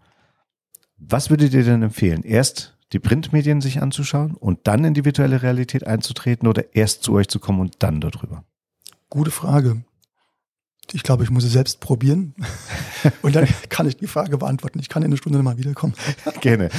Was 0.96 1.30
würdet 1.30 1.54
ihr 1.54 1.66
denn 1.66 1.84
empfehlen? 1.84 2.24
Erst 2.24 2.75
die 2.94 3.00
Printmedien 3.00 3.62
sich 3.62 3.82
anzuschauen 3.82 4.36
und 4.36 4.68
dann 4.68 4.84
in 4.84 4.94
die 4.94 5.06
virtuelle 5.06 5.42
Realität 5.42 5.86
einzutreten 5.88 6.48
oder 6.48 6.76
erst 6.76 7.04
zu 7.04 7.14
euch 7.14 7.28
zu 7.28 7.40
kommen 7.40 7.60
und 7.60 7.76
dann 7.80 8.02
darüber? 8.02 8.44
Gute 9.10 9.32
Frage. 9.32 9.84
Ich 10.92 11.04
glaube, 11.04 11.24
ich 11.24 11.32
muss 11.32 11.44
es 11.44 11.54
selbst 11.54 11.80
probieren. 11.80 12.36
Und 13.22 13.36
dann 13.36 13.48
kann 13.70 13.88
ich 13.88 13.98
die 13.98 14.08
Frage 14.08 14.38
beantworten. 14.38 14.80
Ich 14.80 14.90
kann 14.90 15.04
in 15.04 15.08
einer 15.08 15.18
Stunde 15.18 15.42
mal 15.42 15.58
wiederkommen. 15.58 15.94
Gerne. 16.42 16.70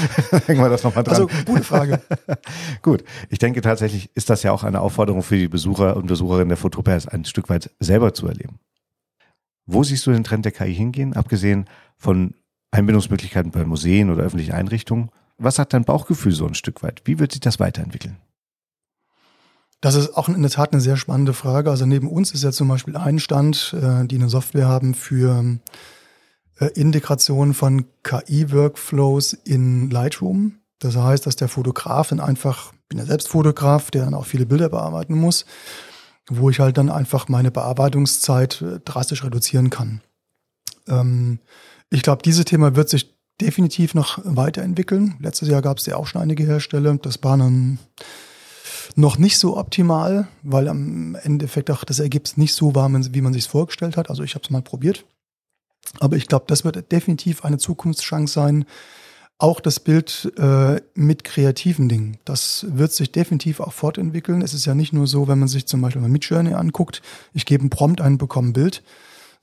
Hängen 0.47 0.61
wir 0.61 0.69
das 0.69 0.85
nochmal 0.85 1.05
dran. 1.05 1.15
Also, 1.15 1.29
gute 1.45 1.65
Frage. 1.65 2.01
Gut. 2.83 3.05
Ich 3.31 3.39
denke 3.39 3.61
tatsächlich 3.61 4.11
ist 4.15 4.31
das 4.31 4.43
ja 4.43 4.53
auch 4.53 4.65
eine 4.65 4.81
Aufforderung 4.81 5.23
für 5.23 5.37
die 5.37 5.49
Besucher 5.49 5.97
und 5.97 6.07
Besucherinnen 6.07 6.49
der 6.49 6.57
Fotopia, 6.57 6.99
ein 7.11 7.25
Stück 7.25 7.49
weit 7.49 7.71
selber 7.81 8.15
zu 8.15 8.29
erleben. 8.29 8.61
Wo 9.67 9.83
siehst 9.83 10.07
du 10.07 10.13
den 10.13 10.25
Trend 10.25 10.45
der 10.45 10.53
KI 10.53 10.75
hingehen, 10.75 11.15
abgesehen 11.15 11.67
von 11.97 12.35
Einbindungsmöglichkeiten 12.71 13.51
bei 13.51 13.65
Museen 13.65 14.11
oder 14.11 14.23
öffentlichen 14.23 14.53
Einrichtungen? 14.53 15.11
Was 15.39 15.59
hat 15.59 15.73
dein 15.73 15.85
Bauchgefühl 15.85 16.33
so 16.33 16.47
ein 16.47 16.55
Stück 16.55 16.83
weit? 16.83 17.03
Wie 17.05 17.19
wird 17.19 17.33
sich 17.33 17.41
das 17.41 17.61
weiterentwickeln? 17.61 18.17
Das 19.81 19.95
ist 19.95 20.17
auch 20.17 20.29
in 20.29 20.41
der 20.41 20.51
Tat 20.51 20.73
eine 20.73 20.81
sehr 20.81 20.97
spannende 20.97 21.35
Frage. 21.35 21.71
Also 21.71 21.85
neben 21.85 22.09
uns 22.09 22.33
ist 22.33 22.43
ja 22.43 22.51
zum 22.51 22.69
Beispiel 22.69 22.97
ein 22.97 23.19
Stand, 23.19 23.75
äh, 23.81 24.07
die 24.07 24.17
eine 24.17 24.29
Software 24.29 24.69
haben 24.69 24.95
für 24.95 25.59
äh, 26.59 26.67
Integration 26.75 27.53
von 27.53 27.87
KI-Workflows 28.03 29.35
in 29.35 29.91
Lightroom. 29.91 30.61
Das 30.79 30.97
heißt, 30.97 31.27
dass 31.27 31.37
der 31.37 31.49
Fotograf 31.49 32.09
dann 32.09 32.21
einfach, 32.21 32.73
ich 32.73 32.89
bin 32.89 32.99
ja 32.99 33.05
selbst 33.05 33.29
Fotograf, 33.29 33.91
der 33.91 34.05
dann 34.05 34.15
auch 34.15 34.27
viele 34.27 34.47
Bilder 34.47 34.71
bearbeiten 34.71 35.15
muss, 35.15 35.45
wo 36.29 36.51
ich 36.51 36.61
halt 36.61 36.79
dann 36.79 36.91
einfach 36.91 37.29
meine 37.29 37.51
Bearbeitungszeit 37.51 38.63
äh, 38.63 38.81
drastisch 38.81 39.25
reduzieren 39.25 39.69
kann. 39.69 40.01
Ähm, 40.89 41.39
ich 41.91 42.03
glaube, 42.03 42.23
dieses 42.23 42.47
Thema 42.47 42.75
wird 42.75 42.89
sich 42.89 43.16
definitiv 43.41 43.95
noch 43.95 44.19
weiterentwickeln. 44.25 45.15
Letztes 45.21 45.49
Jahr 45.49 45.63
gab 45.63 45.79
es 45.79 45.87
ja 45.87 45.97
auch 45.97 46.07
schon 46.07 46.23
einige 46.23 46.45
Hersteller. 46.45 46.97
Das 46.97 47.23
war 47.23 47.37
dann 47.37 47.79
noch 48.95 49.19
nicht 49.19 49.39
so 49.39 49.57
optimal, 49.57 50.29
weil 50.43 50.69
am 50.69 51.15
Endeffekt 51.17 51.71
auch 51.71 51.85
das 51.85 51.99
Ergebnis 51.99 52.37
nicht 52.37 52.55
so 52.55 52.75
war, 52.75 52.91
wie 52.91 53.21
man 53.21 53.33
sich 53.33 53.45
es 53.45 53.51
vorgestellt 53.51 53.97
hat. 53.97 54.11
Also 54.11 54.23
ich 54.23 54.35
habe 54.35 54.45
es 54.45 54.51
mal 54.51 54.63
probiert. 54.63 55.05
Aber 56.01 56.17
ich 56.17 56.27
glaube, 56.27 56.47
das 56.49 56.65
wird 56.65 56.91
definitiv 56.91 57.45
eine 57.45 57.59
Zukunftschance 57.59 58.33
sein. 58.33 58.65
Auch 59.39 59.61
das 59.61 59.81
Bild 59.81 60.33
äh, 60.39 60.81
mit 60.95 61.23
kreativen 61.23 61.91
Dingen. 61.91 62.17
Das 62.25 62.67
wird 62.71 62.93
sich 62.93 63.13
definitiv 63.13 63.61
auch 63.61 63.75
fortentwickeln. 63.75 64.41
Es 64.41 64.55
ist 64.55 64.65
ja 64.65 64.75
nicht 64.75 64.95
nur 64.95 65.07
so, 65.07 65.29
wenn 65.29 65.39
man 65.39 65.49
sich 65.49 65.67
zum 65.67 65.83
Beispiel 65.83 66.01
mal 66.01 66.09
Midjourney 66.09 66.55
anguckt, 66.55 67.03
ich 67.35 67.45
gebe 67.45 67.61
einen 67.61 67.71
Prompt 67.71 68.01
ein, 68.01 68.17
bekomme 68.17 68.49
ein 68.49 68.53
Bild, 68.55 68.83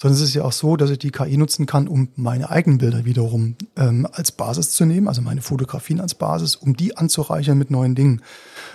sondern 0.03 0.21
es 0.21 0.27
ist 0.27 0.33
ja 0.33 0.43
auch 0.43 0.51
so, 0.51 0.75
dass 0.75 0.89
ich 0.89 0.99
die 0.99 1.11
KI 1.11 1.37
nutzen 1.37 1.65
kann, 1.65 1.87
um 1.87 2.09
meine 2.17 2.49
eigenen 2.49 2.77
Bilder 2.77 3.05
wiederum 3.05 3.55
ähm, 3.77 4.05
als 4.11 4.33
Basis 4.33 4.71
zu 4.71 4.83
nehmen, 4.83 5.07
also 5.07 5.21
meine 5.21 5.41
Fotografien 5.41 6.01
als 6.01 6.13
Basis, 6.13 6.57
um 6.57 6.75
die 6.75 6.97
anzureichern 6.97 7.57
mit 7.57 7.71
neuen 7.71 7.95
Dingen. 7.95 8.21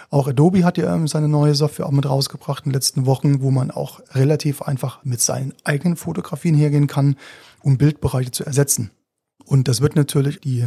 Auch 0.08 0.26
Adobe 0.26 0.64
hat 0.64 0.78
ja 0.78 0.94
ähm, 0.94 1.06
seine 1.06 1.28
neue 1.28 1.54
Software 1.54 1.84
auch 1.84 1.90
mit 1.90 2.08
rausgebracht 2.08 2.64
in 2.64 2.70
den 2.70 2.76
letzten 2.76 3.04
Wochen, 3.04 3.42
wo 3.42 3.50
man 3.50 3.70
auch 3.70 4.00
relativ 4.12 4.62
einfach 4.62 5.04
mit 5.04 5.20
seinen 5.20 5.52
eigenen 5.64 5.98
Fotografien 5.98 6.54
hergehen 6.54 6.86
kann, 6.86 7.16
um 7.60 7.76
Bildbereiche 7.76 8.30
zu 8.30 8.46
ersetzen. 8.46 8.90
Und 9.44 9.68
das 9.68 9.82
wird 9.82 9.96
natürlich 9.96 10.40
die 10.40 10.66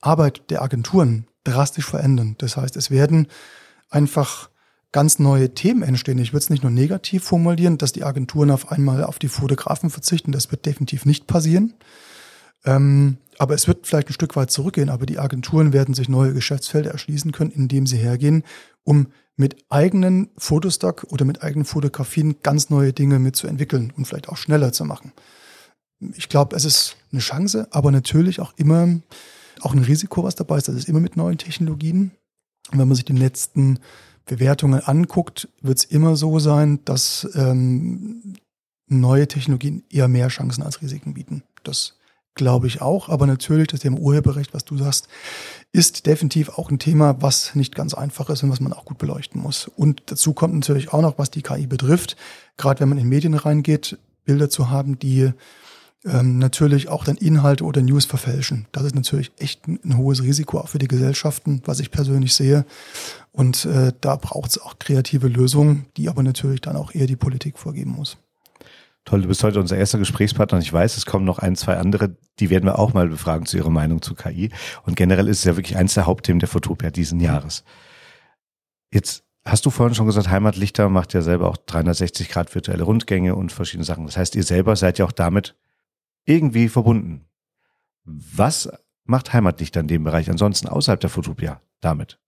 Arbeit 0.00 0.50
der 0.50 0.62
Agenturen 0.62 1.28
drastisch 1.44 1.86
verändern. 1.86 2.34
Das 2.38 2.56
heißt, 2.56 2.74
es 2.74 2.90
werden 2.90 3.28
einfach 3.90 4.49
ganz 4.92 5.18
neue 5.18 5.54
Themen 5.54 5.82
entstehen. 5.82 6.18
Ich 6.18 6.32
würde 6.32 6.42
es 6.42 6.50
nicht 6.50 6.62
nur 6.62 6.72
negativ 6.72 7.24
formulieren, 7.24 7.78
dass 7.78 7.92
die 7.92 8.04
Agenturen 8.04 8.50
auf 8.50 8.72
einmal 8.72 9.04
auf 9.04 9.18
die 9.18 9.28
Fotografen 9.28 9.90
verzichten. 9.90 10.32
Das 10.32 10.50
wird 10.50 10.66
definitiv 10.66 11.06
nicht 11.06 11.26
passieren. 11.26 11.74
Ähm, 12.64 13.18
aber 13.38 13.54
es 13.54 13.68
wird 13.68 13.86
vielleicht 13.86 14.08
ein 14.10 14.14
Stück 14.14 14.36
weit 14.36 14.50
zurückgehen. 14.50 14.90
Aber 14.90 15.06
die 15.06 15.18
Agenturen 15.18 15.72
werden 15.72 15.94
sich 15.94 16.08
neue 16.08 16.34
Geschäftsfelder 16.34 16.90
erschließen 16.90 17.32
können, 17.32 17.50
indem 17.50 17.86
sie 17.86 17.96
hergehen, 17.96 18.42
um 18.82 19.08
mit 19.36 19.56
eigenen 19.70 20.28
Fotostock 20.36 21.06
oder 21.08 21.24
mit 21.24 21.42
eigenen 21.42 21.64
Fotografien 21.64 22.36
ganz 22.42 22.68
neue 22.68 22.92
Dinge 22.92 23.18
mitzuentwickeln 23.18 23.92
und 23.96 24.06
vielleicht 24.06 24.28
auch 24.28 24.36
schneller 24.36 24.72
zu 24.72 24.84
machen. 24.84 25.12
Ich 26.14 26.28
glaube, 26.28 26.56
es 26.56 26.64
ist 26.64 26.96
eine 27.12 27.20
Chance, 27.20 27.68
aber 27.70 27.90
natürlich 27.90 28.40
auch 28.40 28.52
immer 28.56 29.00
auch 29.60 29.72
ein 29.72 29.82
Risiko, 29.82 30.24
was 30.24 30.34
dabei 30.34 30.58
ist. 30.58 30.68
Das 30.68 30.74
ist 30.74 30.88
immer 30.88 31.00
mit 31.00 31.16
neuen 31.16 31.38
Technologien. 31.38 32.12
Und 32.70 32.78
wenn 32.78 32.88
man 32.88 32.94
sich 32.94 33.04
die 33.04 33.12
letzten 33.12 33.78
Bewertungen 34.26 34.80
anguckt, 34.80 35.48
wird 35.60 35.78
es 35.78 35.84
immer 35.84 36.16
so 36.16 36.38
sein, 36.38 36.80
dass 36.84 37.28
ähm, 37.34 38.34
neue 38.86 39.28
Technologien 39.28 39.84
eher 39.90 40.08
mehr 40.08 40.28
Chancen 40.28 40.62
als 40.62 40.82
Risiken 40.82 41.14
bieten. 41.14 41.42
Das 41.62 41.96
glaube 42.34 42.66
ich 42.66 42.80
auch. 42.80 43.08
Aber 43.08 43.26
natürlich, 43.26 43.68
das 43.68 43.80
Thema 43.80 43.98
Urheberrecht, 43.98 44.54
was 44.54 44.64
du 44.64 44.76
sagst, 44.76 45.08
ist 45.72 46.06
definitiv 46.06 46.50
auch 46.50 46.70
ein 46.70 46.78
Thema, 46.78 47.20
was 47.20 47.54
nicht 47.54 47.74
ganz 47.74 47.94
einfach 47.94 48.30
ist 48.30 48.42
und 48.42 48.50
was 48.50 48.60
man 48.60 48.72
auch 48.72 48.84
gut 48.84 48.98
beleuchten 48.98 49.40
muss. 49.40 49.68
Und 49.68 50.02
dazu 50.06 50.32
kommt 50.32 50.54
natürlich 50.54 50.92
auch 50.92 51.02
noch, 51.02 51.18
was 51.18 51.30
die 51.30 51.42
KI 51.42 51.66
betrifft, 51.66 52.16
gerade 52.56 52.80
wenn 52.80 52.88
man 52.88 52.98
in 52.98 53.08
Medien 53.08 53.34
reingeht, 53.34 53.98
Bilder 54.24 54.50
zu 54.50 54.70
haben, 54.70 54.98
die 54.98 55.32
ähm, 56.04 56.38
natürlich 56.38 56.88
auch 56.88 57.04
dann 57.04 57.16
Inhalte 57.16 57.64
oder 57.64 57.82
News 57.82 58.06
verfälschen. 58.06 58.66
Das 58.72 58.84
ist 58.84 58.94
natürlich 58.94 59.32
echt 59.38 59.68
ein, 59.68 59.78
ein 59.84 59.96
hohes 59.96 60.22
Risiko 60.22 60.58
auch 60.58 60.68
für 60.68 60.78
die 60.78 60.88
Gesellschaften, 60.88 61.62
was 61.66 61.80
ich 61.80 61.90
persönlich 61.90 62.34
sehe. 62.34 62.64
Und 63.32 63.66
äh, 63.66 63.92
da 64.00 64.16
braucht 64.16 64.50
es 64.50 64.60
auch 64.60 64.78
kreative 64.78 65.28
Lösungen, 65.28 65.86
die 65.96 66.08
aber 66.08 66.22
natürlich 66.22 66.60
dann 66.62 66.76
auch 66.76 66.94
eher 66.94 67.06
die 67.06 67.16
Politik 67.16 67.58
vorgeben 67.58 67.90
muss. 67.92 68.16
Toll, 69.04 69.22
du 69.22 69.28
bist 69.28 69.42
heute 69.44 69.60
unser 69.60 69.76
erster 69.76 69.98
Gesprächspartner 69.98 70.56
und 70.56 70.62
ich 70.62 70.72
weiß, 70.72 70.96
es 70.96 71.06
kommen 71.06 71.24
noch 71.24 71.38
ein, 71.38 71.56
zwei 71.56 71.78
andere, 71.78 72.16
die 72.38 72.50
werden 72.50 72.66
wir 72.66 72.78
auch 72.78 72.92
mal 72.92 73.08
befragen 73.08 73.46
zu 73.46 73.56
ihrer 73.56 73.70
Meinung 73.70 74.02
zu 74.02 74.14
KI. 74.14 74.50
Und 74.84 74.96
generell 74.96 75.28
ist 75.28 75.38
es 75.38 75.44
ja 75.44 75.56
wirklich 75.56 75.76
eins 75.76 75.94
der 75.94 76.06
Hauptthemen 76.06 76.40
der 76.40 76.48
Fotopia 76.48 76.90
diesen 76.90 77.18
Jahres. 77.18 77.64
Jetzt 78.92 79.24
hast 79.44 79.64
du 79.64 79.70
vorhin 79.70 79.94
schon 79.94 80.06
gesagt, 80.06 80.28
Heimatlichter 80.28 80.88
macht 80.88 81.14
ja 81.14 81.22
selber 81.22 81.48
auch 81.48 81.56
360 81.56 82.28
Grad 82.28 82.54
virtuelle 82.54 82.82
Rundgänge 82.84 83.34
und 83.34 83.52
verschiedene 83.52 83.84
Sachen. 83.84 84.06
Das 84.06 84.16
heißt, 84.16 84.34
ihr 84.34 84.44
selber 84.44 84.76
seid 84.76 84.98
ja 84.98 85.06
auch 85.06 85.12
damit 85.12 85.54
irgendwie 86.24 86.68
verbunden. 86.68 87.26
Was 88.04 88.70
macht 89.04 89.32
Heimatlichter 89.32 89.80
in 89.80 89.88
dem 89.88 90.04
Bereich 90.04 90.30
ansonsten 90.30 90.68
außerhalb 90.68 91.00
der 91.00 91.10
Fotopia 91.10 91.60
damit? 91.80 92.18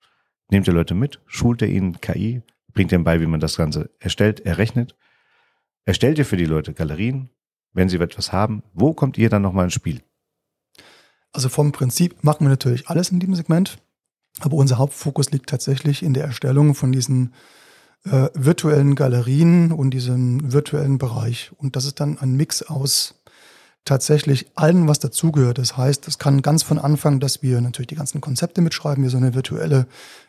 Nehmt 0.50 0.66
ihr 0.66 0.75
Leute 0.75 0.94
mit, 0.94 1.20
schult 1.26 1.62
ihr 1.62 1.68
ihnen 1.68 2.00
KI, 2.00 2.42
bringt 2.72 2.92
ihnen 2.92 3.04
bei, 3.04 3.20
wie 3.20 3.26
man 3.26 3.40
das 3.40 3.56
Ganze 3.56 3.90
erstellt, 3.99 4.40
errechnet? 4.40 4.96
Erstellt 5.84 6.18
ihr 6.18 6.26
für 6.26 6.37
die 6.37 6.44
Leute 6.44 6.75
Galerien, 6.75 7.30
wenn 7.72 7.88
sie 7.88 7.96
etwas 7.96 8.32
haben? 8.32 8.62
Wo 8.72 8.92
kommt 8.92 9.18
ihr 9.18 9.30
dann 9.30 9.42
nochmal 9.42 9.64
ins 9.64 9.75
Spiel? 9.75 10.02
Also 11.32 11.49
vom 11.49 11.72
Prinzip 11.72 12.22
machen 12.22 12.44
wir 12.44 12.50
natürlich 12.50 12.88
alles 12.88 13.11
in 13.11 13.18
diesem 13.18 13.34
Segment, 13.34 13.78
aber 14.40 14.56
unser 14.56 14.78
Hauptfokus 14.78 15.30
liegt 15.30 15.49
tatsächlich 15.49 16.02
in 16.02 16.14
der 16.14 16.25
Erstellung 16.25 16.75
von 16.75 16.92
diesen 16.92 17.32
äh, 18.04 18.28
virtuellen 18.34 18.94
Galerien 18.94 19.72
und 19.72 19.90
diesem 19.90 20.52
virtuellen 20.52 20.99
Bereich. 20.99 21.52
Und 21.56 21.76
das 21.76 21.84
ist 21.84 22.00
dann 22.00 22.18
ein 22.18 22.37
Mix 22.37 22.62
aus 22.62 23.22
tatsächlich 23.84 24.46
allen, 24.54 24.86
was 24.86 25.00
dazugehört. 25.00 25.58
Das 25.58 25.76
heißt, 25.76 26.06
es 26.06 26.18
kann 26.18 26.42
ganz 26.42 26.62
von 26.62 26.78
Anfang, 26.78 27.18
dass 27.18 27.42
wir 27.42 27.60
natürlich 27.60 27.88
die 27.88 27.96
ganzen 27.96 28.20
Konzepte 28.20 28.60
mitschreiben, 28.60 29.04
wie 29.04 29.08
so 29.08 29.16
eine 29.16 29.34
virtuelle 29.34 29.86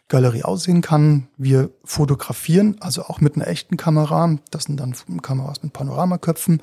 Galerie 0.07 0.43
aussehen 0.43 0.81
kann. 0.81 1.27
Wir 1.38 1.69
fotografieren, 1.83 2.77
also 2.79 3.03
auch 3.03 3.22
mit 3.22 3.36
einer 3.36 3.48
echten 3.48 3.77
Kamera. 3.77 4.38
Das 4.51 4.63
sind 4.63 4.79
dann 4.79 4.95
Kameras 5.22 5.63
mit 5.63 5.74
Panoramaköpfen 5.74 6.62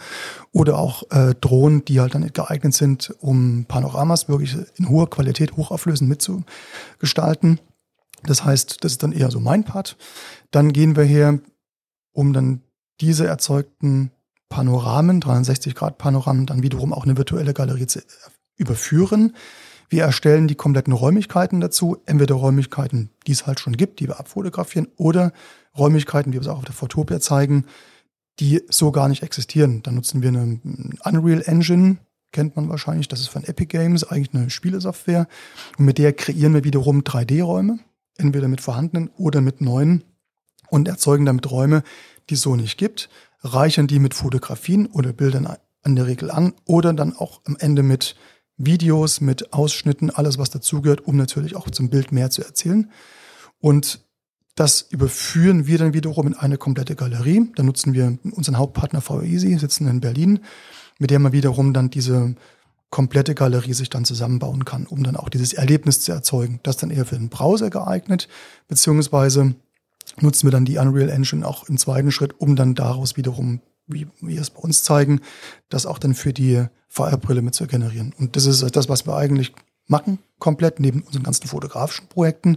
oder 0.52 0.78
auch 0.78 1.04
äh, 1.10 1.34
Drohnen, 1.40 1.84
die 1.84 2.00
halt 2.00 2.14
dann 2.14 2.32
geeignet 2.32 2.74
sind, 2.74 3.14
um 3.20 3.64
Panoramas 3.66 4.28
wirklich 4.28 4.56
in 4.76 4.88
hoher 4.88 5.08
Qualität, 5.08 5.56
hochauflösend 5.56 6.10
mitzugestalten. 6.10 7.60
Das 8.24 8.44
heißt, 8.44 8.84
das 8.84 8.92
ist 8.92 9.02
dann 9.02 9.12
eher 9.12 9.30
so 9.30 9.40
mein 9.40 9.64
Part. 9.64 9.96
Dann 10.50 10.72
gehen 10.72 10.96
wir 10.96 11.04
her, 11.04 11.38
um 12.12 12.32
dann 12.32 12.62
diese 13.00 13.26
erzeugten 13.26 14.10
Panoramen, 14.50 15.22
360-Grad-Panoramen, 15.22 16.44
dann 16.44 16.62
wiederum 16.62 16.92
auch 16.92 17.04
eine 17.04 17.16
virtuelle 17.16 17.54
Galerie 17.54 17.86
zu 17.86 18.00
überführen. 18.56 19.34
Wir 19.88 20.02
erstellen 20.04 20.48
die 20.48 20.54
kompletten 20.54 20.92
Räumlichkeiten 20.92 21.60
dazu, 21.60 21.96
entweder 22.04 22.34
Räumlichkeiten, 22.34 23.10
die 23.26 23.32
es 23.32 23.46
halt 23.46 23.60
schon 23.60 23.76
gibt, 23.76 24.00
die 24.00 24.08
wir 24.08 24.20
abfotografieren, 24.20 24.88
oder 24.96 25.32
Räumlichkeiten, 25.78 26.32
wie 26.32 26.36
wir 26.36 26.42
es 26.42 26.48
auch 26.48 26.58
auf 26.58 26.64
der 26.64 26.74
Fotopia 26.74 27.20
zeigen, 27.20 27.64
die 28.38 28.62
so 28.68 28.92
gar 28.92 29.08
nicht 29.08 29.22
existieren. 29.22 29.82
Da 29.82 29.92
nutzen 29.92 30.22
wir 30.22 30.28
eine 30.28 30.60
Unreal 31.04 31.42
Engine, 31.46 31.98
kennt 32.32 32.56
man 32.56 32.68
wahrscheinlich, 32.68 33.08
das 33.08 33.20
ist 33.20 33.28
von 33.28 33.44
Epic 33.44 33.66
Games, 33.66 34.04
eigentlich 34.04 34.34
eine 34.34 34.50
Spielesoftware. 34.50 35.26
Und 35.78 35.84
mit 35.84 35.98
der 35.98 36.12
kreieren 36.12 36.54
wir 36.54 36.64
wiederum 36.64 37.00
3D-Räume, 37.00 37.78
entweder 38.16 38.48
mit 38.48 38.60
vorhandenen 38.60 39.10
oder 39.16 39.40
mit 39.40 39.60
neuen 39.60 40.04
und 40.70 40.88
erzeugen 40.88 41.24
damit 41.24 41.50
Räume, 41.50 41.82
die 42.28 42.34
es 42.34 42.42
so 42.42 42.54
nicht 42.56 42.78
gibt, 42.78 43.08
reichern 43.42 43.86
die 43.86 43.98
mit 43.98 44.14
Fotografien 44.14 44.86
oder 44.86 45.12
Bildern 45.12 45.56
an 45.82 45.96
der 45.96 46.06
Regel 46.06 46.30
an 46.30 46.54
oder 46.64 46.92
dann 46.92 47.14
auch 47.14 47.40
am 47.44 47.56
Ende 47.58 47.82
mit 47.82 48.16
Videos 48.56 49.20
mit 49.20 49.52
Ausschnitten, 49.54 50.10
alles 50.10 50.38
was 50.38 50.50
dazugehört, 50.50 51.06
um 51.06 51.16
natürlich 51.16 51.56
auch 51.56 51.70
zum 51.70 51.88
Bild 51.88 52.12
mehr 52.12 52.30
zu 52.30 52.42
erzählen. 52.42 52.90
Und 53.58 54.04
das 54.54 54.82
überführen 54.82 55.66
wir 55.66 55.78
dann 55.78 55.94
wiederum 55.94 56.26
in 56.26 56.34
eine 56.34 56.58
komplette 56.58 56.94
Galerie. 56.94 57.50
Da 57.56 57.62
nutzen 57.62 57.94
wir 57.94 58.18
unseren 58.32 58.58
Hauptpartner 58.58 59.00
VEasy, 59.00 59.56
sitzen 59.58 59.88
in 59.88 60.00
Berlin, 60.00 60.40
mit 60.98 61.10
der 61.10 61.18
man 61.18 61.32
wiederum 61.32 61.72
dann 61.72 61.88
diese 61.88 62.34
komplette 62.90 63.34
Galerie 63.34 63.72
sich 63.72 63.88
dann 63.88 64.04
zusammenbauen 64.04 64.64
kann, 64.66 64.86
um 64.86 65.02
dann 65.02 65.16
auch 65.16 65.30
dieses 65.30 65.54
Erlebnis 65.54 66.02
zu 66.02 66.12
erzeugen. 66.12 66.60
Das 66.62 66.76
dann 66.76 66.90
eher 66.90 67.06
für 67.06 67.16
den 67.16 67.30
Browser 67.30 67.70
geeignet, 67.70 68.28
beziehungsweise 68.68 69.54
nutzen 70.20 70.46
wir 70.46 70.50
dann 70.50 70.64
die 70.64 70.78
Unreal 70.78 71.10
Engine 71.10 71.46
auch 71.46 71.68
im 71.68 71.78
zweiten 71.78 72.10
Schritt, 72.10 72.40
um 72.40 72.56
dann 72.56 72.74
daraus 72.74 73.16
wiederum 73.16 73.60
wie 73.92 74.06
wir 74.20 74.40
es 74.40 74.50
bei 74.50 74.60
uns 74.60 74.82
zeigen, 74.82 75.20
das 75.68 75.86
auch 75.86 75.98
dann 75.98 76.14
für 76.14 76.32
die 76.32 76.64
VR-Brille 76.88 77.42
mit 77.42 77.54
zu 77.54 77.66
generieren. 77.66 78.14
Und 78.18 78.36
das 78.36 78.46
ist 78.46 78.64
das, 78.76 78.88
was 78.88 79.06
wir 79.06 79.16
eigentlich 79.16 79.52
machen, 79.86 80.18
komplett 80.38 80.80
neben 80.80 81.02
unseren 81.02 81.22
ganzen 81.22 81.48
fotografischen 81.48 82.08
Projekten. 82.08 82.56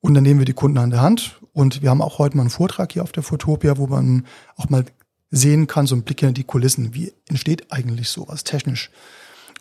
Und 0.00 0.14
dann 0.14 0.22
nehmen 0.22 0.40
wir 0.40 0.44
die 0.44 0.52
Kunden 0.52 0.78
an 0.78 0.90
der 0.90 1.00
Hand. 1.00 1.40
Und 1.52 1.82
wir 1.82 1.90
haben 1.90 2.02
auch 2.02 2.18
heute 2.18 2.36
mal 2.36 2.42
einen 2.42 2.50
Vortrag 2.50 2.92
hier 2.92 3.02
auf 3.02 3.12
der 3.12 3.22
Fotopia, 3.22 3.78
wo 3.78 3.86
man 3.86 4.26
auch 4.56 4.68
mal 4.68 4.84
sehen 5.30 5.66
kann, 5.66 5.86
so 5.86 5.96
ein 5.96 6.02
Blick 6.02 6.22
in 6.22 6.34
die 6.34 6.44
Kulissen. 6.44 6.94
Wie 6.94 7.12
entsteht 7.28 7.72
eigentlich 7.72 8.08
sowas 8.08 8.44
technisch? 8.44 8.90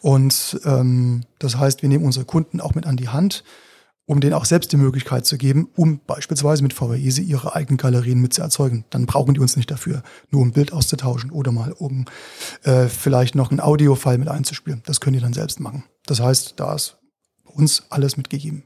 Und 0.01 0.60
ähm, 0.65 1.22
das 1.39 1.58
heißt, 1.58 1.82
wir 1.82 1.89
nehmen 1.89 2.05
unsere 2.05 2.25
Kunden 2.25 2.62
auch 2.62 2.75
mit 2.75 2.86
an 2.86 2.98
die 2.98 3.10
Hand 3.10 3.44
um 4.05 4.19
denen 4.19 4.33
auch 4.33 4.45
selbst 4.45 4.71
die 4.71 4.77
Möglichkeit 4.77 5.25
zu 5.25 5.38
geben, 5.38 5.69
um 5.75 6.00
beispielsweise 6.05 6.62
mit 6.62 6.74
VWESE 6.74 7.21
ihre 7.21 7.55
eigenen 7.55 7.77
Galerien 7.77 8.21
mit 8.21 8.33
zu 8.33 8.41
erzeugen. 8.41 8.85
Dann 8.89 9.05
brauchen 9.05 9.33
die 9.33 9.39
uns 9.39 9.57
nicht 9.57 9.71
dafür, 9.71 10.03
nur 10.29 10.41
um 10.41 10.51
Bild 10.51 10.74
auszutauschen 10.74 11.31
oder 11.31 11.51
mal 11.51 11.71
um 11.71 12.05
äh, 12.63 12.88
vielleicht 12.88 13.35
noch 13.35 13.51
ein 13.51 13.59
Audio-File 13.59 14.19
mit 14.19 14.27
einzuspielen. 14.27 14.83
Das 14.85 15.01
können 15.01 15.15
die 15.15 15.21
dann 15.21 15.33
selbst 15.33 15.59
machen. 15.59 15.83
Das 16.05 16.19
heißt, 16.19 16.59
da 16.59 16.75
ist 16.75 16.97
uns 17.43 17.85
alles 17.89 18.17
mitgegeben. 18.17 18.63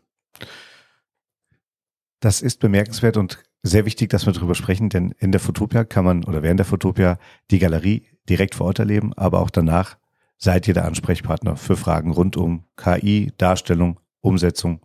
Das 2.19 2.41
ist 2.41 2.60
bemerkenswert 2.60 3.15
und 3.15 3.39
sehr 3.63 3.86
wichtig, 3.86 4.10
dass 4.10 4.25
wir 4.25 4.34
darüber 4.34 4.55
sprechen, 4.55 4.89
denn 4.89 5.13
in 5.19 5.31
der 5.31 5.39
Fotopia 5.39 5.86
kann 5.86 6.05
man 6.05 6.24
oder 6.25 6.43
während 6.43 6.60
der 6.60 6.65
Fotopia 6.65 7.17
die 7.51 7.60
Galerie 7.60 8.03
direkt 8.27 8.55
vor 8.55 8.67
Ort 8.67 8.79
erleben, 8.79 9.13
aber 9.13 9.39
auch 9.39 9.50
danach 9.50 9.98
seid 10.38 10.67
ihr 10.67 10.73
der 10.73 10.86
Ansprechpartner 10.86 11.58
für 11.58 11.75
Fragen 11.75 12.12
rund 12.12 12.38
um 12.38 12.63
KI, 12.78 13.32
Darstellung, 13.38 13.99
Umsetzung 14.21 14.82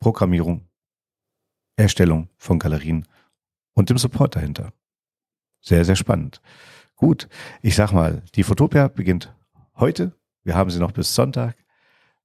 Programmierung, 0.00 0.66
Erstellung 1.76 2.28
von 2.36 2.58
Galerien 2.58 3.06
und 3.74 3.90
dem 3.90 3.98
Support 3.98 4.36
dahinter. 4.36 4.72
Sehr, 5.60 5.84
sehr 5.84 5.96
spannend. 5.96 6.40
Gut, 6.96 7.28
ich 7.62 7.74
sag 7.74 7.92
mal, 7.92 8.22
die 8.34 8.42
Fotopia 8.42 8.88
beginnt 8.88 9.34
heute. 9.76 10.12
Wir 10.42 10.54
haben 10.54 10.70
sie 10.70 10.78
noch 10.78 10.92
bis 10.92 11.14
Sonntag. 11.14 11.56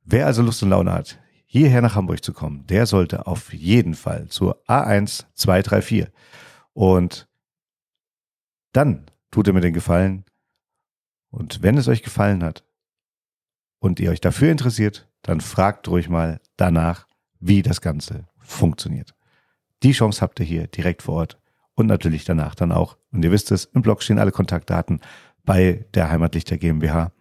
Wer 0.03 0.25
also 0.25 0.41
Lust 0.41 0.63
und 0.63 0.69
Laune 0.69 0.93
hat, 0.93 1.19
hierher 1.45 1.81
nach 1.81 1.95
Hamburg 1.95 2.23
zu 2.23 2.33
kommen, 2.33 2.65
der 2.67 2.85
sollte 2.85 3.27
auf 3.27 3.53
jeden 3.53 3.93
Fall 3.93 4.27
zur 4.27 4.61
A1 4.67 5.25
234. 5.33 6.07
Und 6.73 7.27
dann 8.71 9.05
tut 9.31 9.47
er 9.47 9.53
mir 9.53 9.61
den 9.61 9.73
Gefallen. 9.73 10.25
Und 11.29 11.61
wenn 11.61 11.77
es 11.77 11.87
euch 11.87 12.03
gefallen 12.03 12.43
hat 12.43 12.63
und 13.79 13.99
ihr 13.99 14.11
euch 14.11 14.21
dafür 14.21 14.51
interessiert, 14.51 15.09
dann 15.21 15.41
fragt 15.41 15.87
ruhig 15.87 16.07
mal 16.07 16.39
danach 16.55 17.07
wie 17.47 17.61
das 17.61 17.81
Ganze 17.81 18.25
funktioniert. 18.39 19.13
Die 19.83 19.91
Chance 19.91 20.21
habt 20.21 20.39
ihr 20.39 20.45
hier 20.45 20.67
direkt 20.67 21.03
vor 21.03 21.15
Ort 21.15 21.39
und 21.75 21.85
natürlich 21.85 22.25
danach 22.25 22.55
dann 22.55 22.71
auch. 22.71 22.97
Und 23.11 23.23
ihr 23.23 23.31
wisst 23.31 23.51
es, 23.51 23.65
im 23.65 23.81
Blog 23.81 24.01
stehen 24.01 24.19
alle 24.19 24.31
Kontaktdaten 24.31 25.01
bei 25.43 25.85
der 25.93 26.09
Heimatlichter 26.09 26.57
GmbH. 26.57 27.11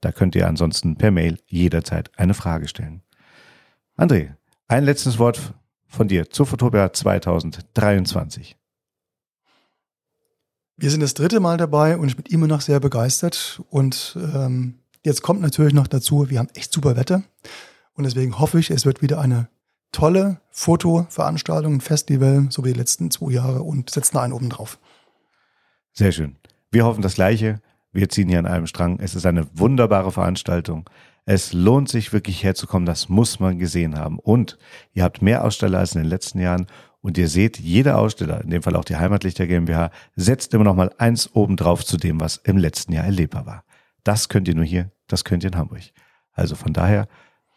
Da 0.00 0.12
könnt 0.12 0.34
ihr 0.34 0.46
ansonsten 0.46 0.96
per 0.96 1.10
Mail 1.10 1.38
jederzeit 1.46 2.10
eine 2.18 2.34
Frage 2.34 2.68
stellen. 2.68 3.02
André, 3.96 4.34
ein 4.68 4.84
letztes 4.84 5.18
Wort 5.18 5.54
von 5.86 6.08
dir 6.08 6.28
zur 6.28 6.46
Fotopia 6.46 6.92
2023. 6.92 8.56
Wir 10.76 10.90
sind 10.90 11.00
das 11.00 11.14
dritte 11.14 11.40
Mal 11.40 11.56
dabei 11.56 11.96
und 11.96 12.08
ich 12.08 12.16
bin 12.16 12.26
immer 12.26 12.46
noch 12.46 12.60
sehr 12.60 12.80
begeistert. 12.80 13.62
Und 13.70 14.18
ähm, 14.34 14.80
jetzt 15.04 15.22
kommt 15.22 15.40
natürlich 15.40 15.74
noch 15.74 15.86
dazu, 15.86 16.28
wir 16.28 16.40
haben 16.40 16.48
echt 16.54 16.72
super 16.72 16.96
Wetter. 16.96 17.22
Und 17.94 18.04
deswegen 18.04 18.38
hoffe 18.38 18.58
ich, 18.58 18.70
es 18.70 18.84
wird 18.84 19.02
wieder 19.02 19.20
eine 19.20 19.48
tolle 19.92 20.40
Fotoveranstaltung, 20.50 21.74
ein 21.74 21.80
Festival, 21.80 22.46
so 22.50 22.64
wie 22.64 22.72
die 22.72 22.78
letzten 22.78 23.10
zwei 23.10 23.32
Jahre 23.32 23.62
und 23.62 23.90
setzen 23.90 24.18
einen 24.18 24.32
oben 24.32 24.50
drauf. 24.50 24.78
Sehr 25.92 26.12
schön. 26.12 26.36
Wir 26.70 26.84
hoffen 26.84 27.02
das 27.02 27.14
Gleiche. 27.14 27.60
Wir 27.92 28.08
ziehen 28.08 28.28
hier 28.28 28.38
an 28.38 28.46
einem 28.46 28.66
Strang. 28.66 28.98
Es 28.98 29.14
ist 29.14 29.26
eine 29.26 29.46
wunderbare 29.52 30.10
Veranstaltung. 30.10 30.88
Es 31.26 31.52
lohnt 31.52 31.88
sich 31.88 32.12
wirklich 32.12 32.42
herzukommen. 32.42 32.86
Das 32.86 33.08
muss 33.08 33.38
man 33.38 33.58
gesehen 33.58 33.98
haben. 33.98 34.18
Und 34.18 34.58
ihr 34.92 35.04
habt 35.04 35.22
mehr 35.22 35.44
Aussteller 35.44 35.78
als 35.78 35.94
in 35.94 36.02
den 36.02 36.08
letzten 36.08 36.40
Jahren. 36.40 36.66
Und 37.02 37.18
ihr 37.18 37.28
seht, 37.28 37.58
jeder 37.58 37.98
Aussteller, 37.98 38.40
in 38.42 38.50
dem 38.50 38.62
Fall 38.62 38.76
auch 38.76 38.84
die 38.84 38.96
Heimatlichter 38.96 39.46
GmbH, 39.46 39.90
setzt 40.16 40.54
immer 40.54 40.64
noch 40.64 40.76
mal 40.76 40.92
eins 40.98 41.34
obendrauf 41.34 41.84
zu 41.84 41.96
dem, 41.98 42.20
was 42.20 42.38
im 42.38 42.56
letzten 42.56 42.92
Jahr 42.92 43.04
erlebbar 43.04 43.44
war. 43.44 43.64
Das 44.04 44.28
könnt 44.28 44.48
ihr 44.48 44.54
nur 44.54 44.64
hier, 44.64 44.90
das 45.08 45.24
könnt 45.24 45.44
ihr 45.44 45.52
in 45.52 45.58
Hamburg. 45.58 45.82
Also 46.32 46.54
von 46.56 46.72
daher, 46.72 47.08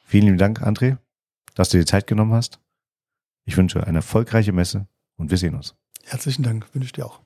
vielen 0.04 0.26
lieben 0.26 0.38
Dank, 0.38 0.62
André 0.62 0.98
dass 1.56 1.70
du 1.70 1.78
dir 1.78 1.86
Zeit 1.86 2.06
genommen 2.06 2.34
hast. 2.34 2.60
Ich 3.46 3.58
wünsche 3.58 3.86
eine 3.86 4.00
erfolgreiche 4.00 4.52
Messe 4.52 4.88
und 5.18 5.32
wir 5.32 5.38
sehen 5.38 5.56
uns. 5.56 5.76
Herzlichen 6.04 6.44
Dank, 6.44 6.74
wünsche 6.74 6.86
ich 6.86 6.94
dir 6.94 7.06
auch. 7.06 7.25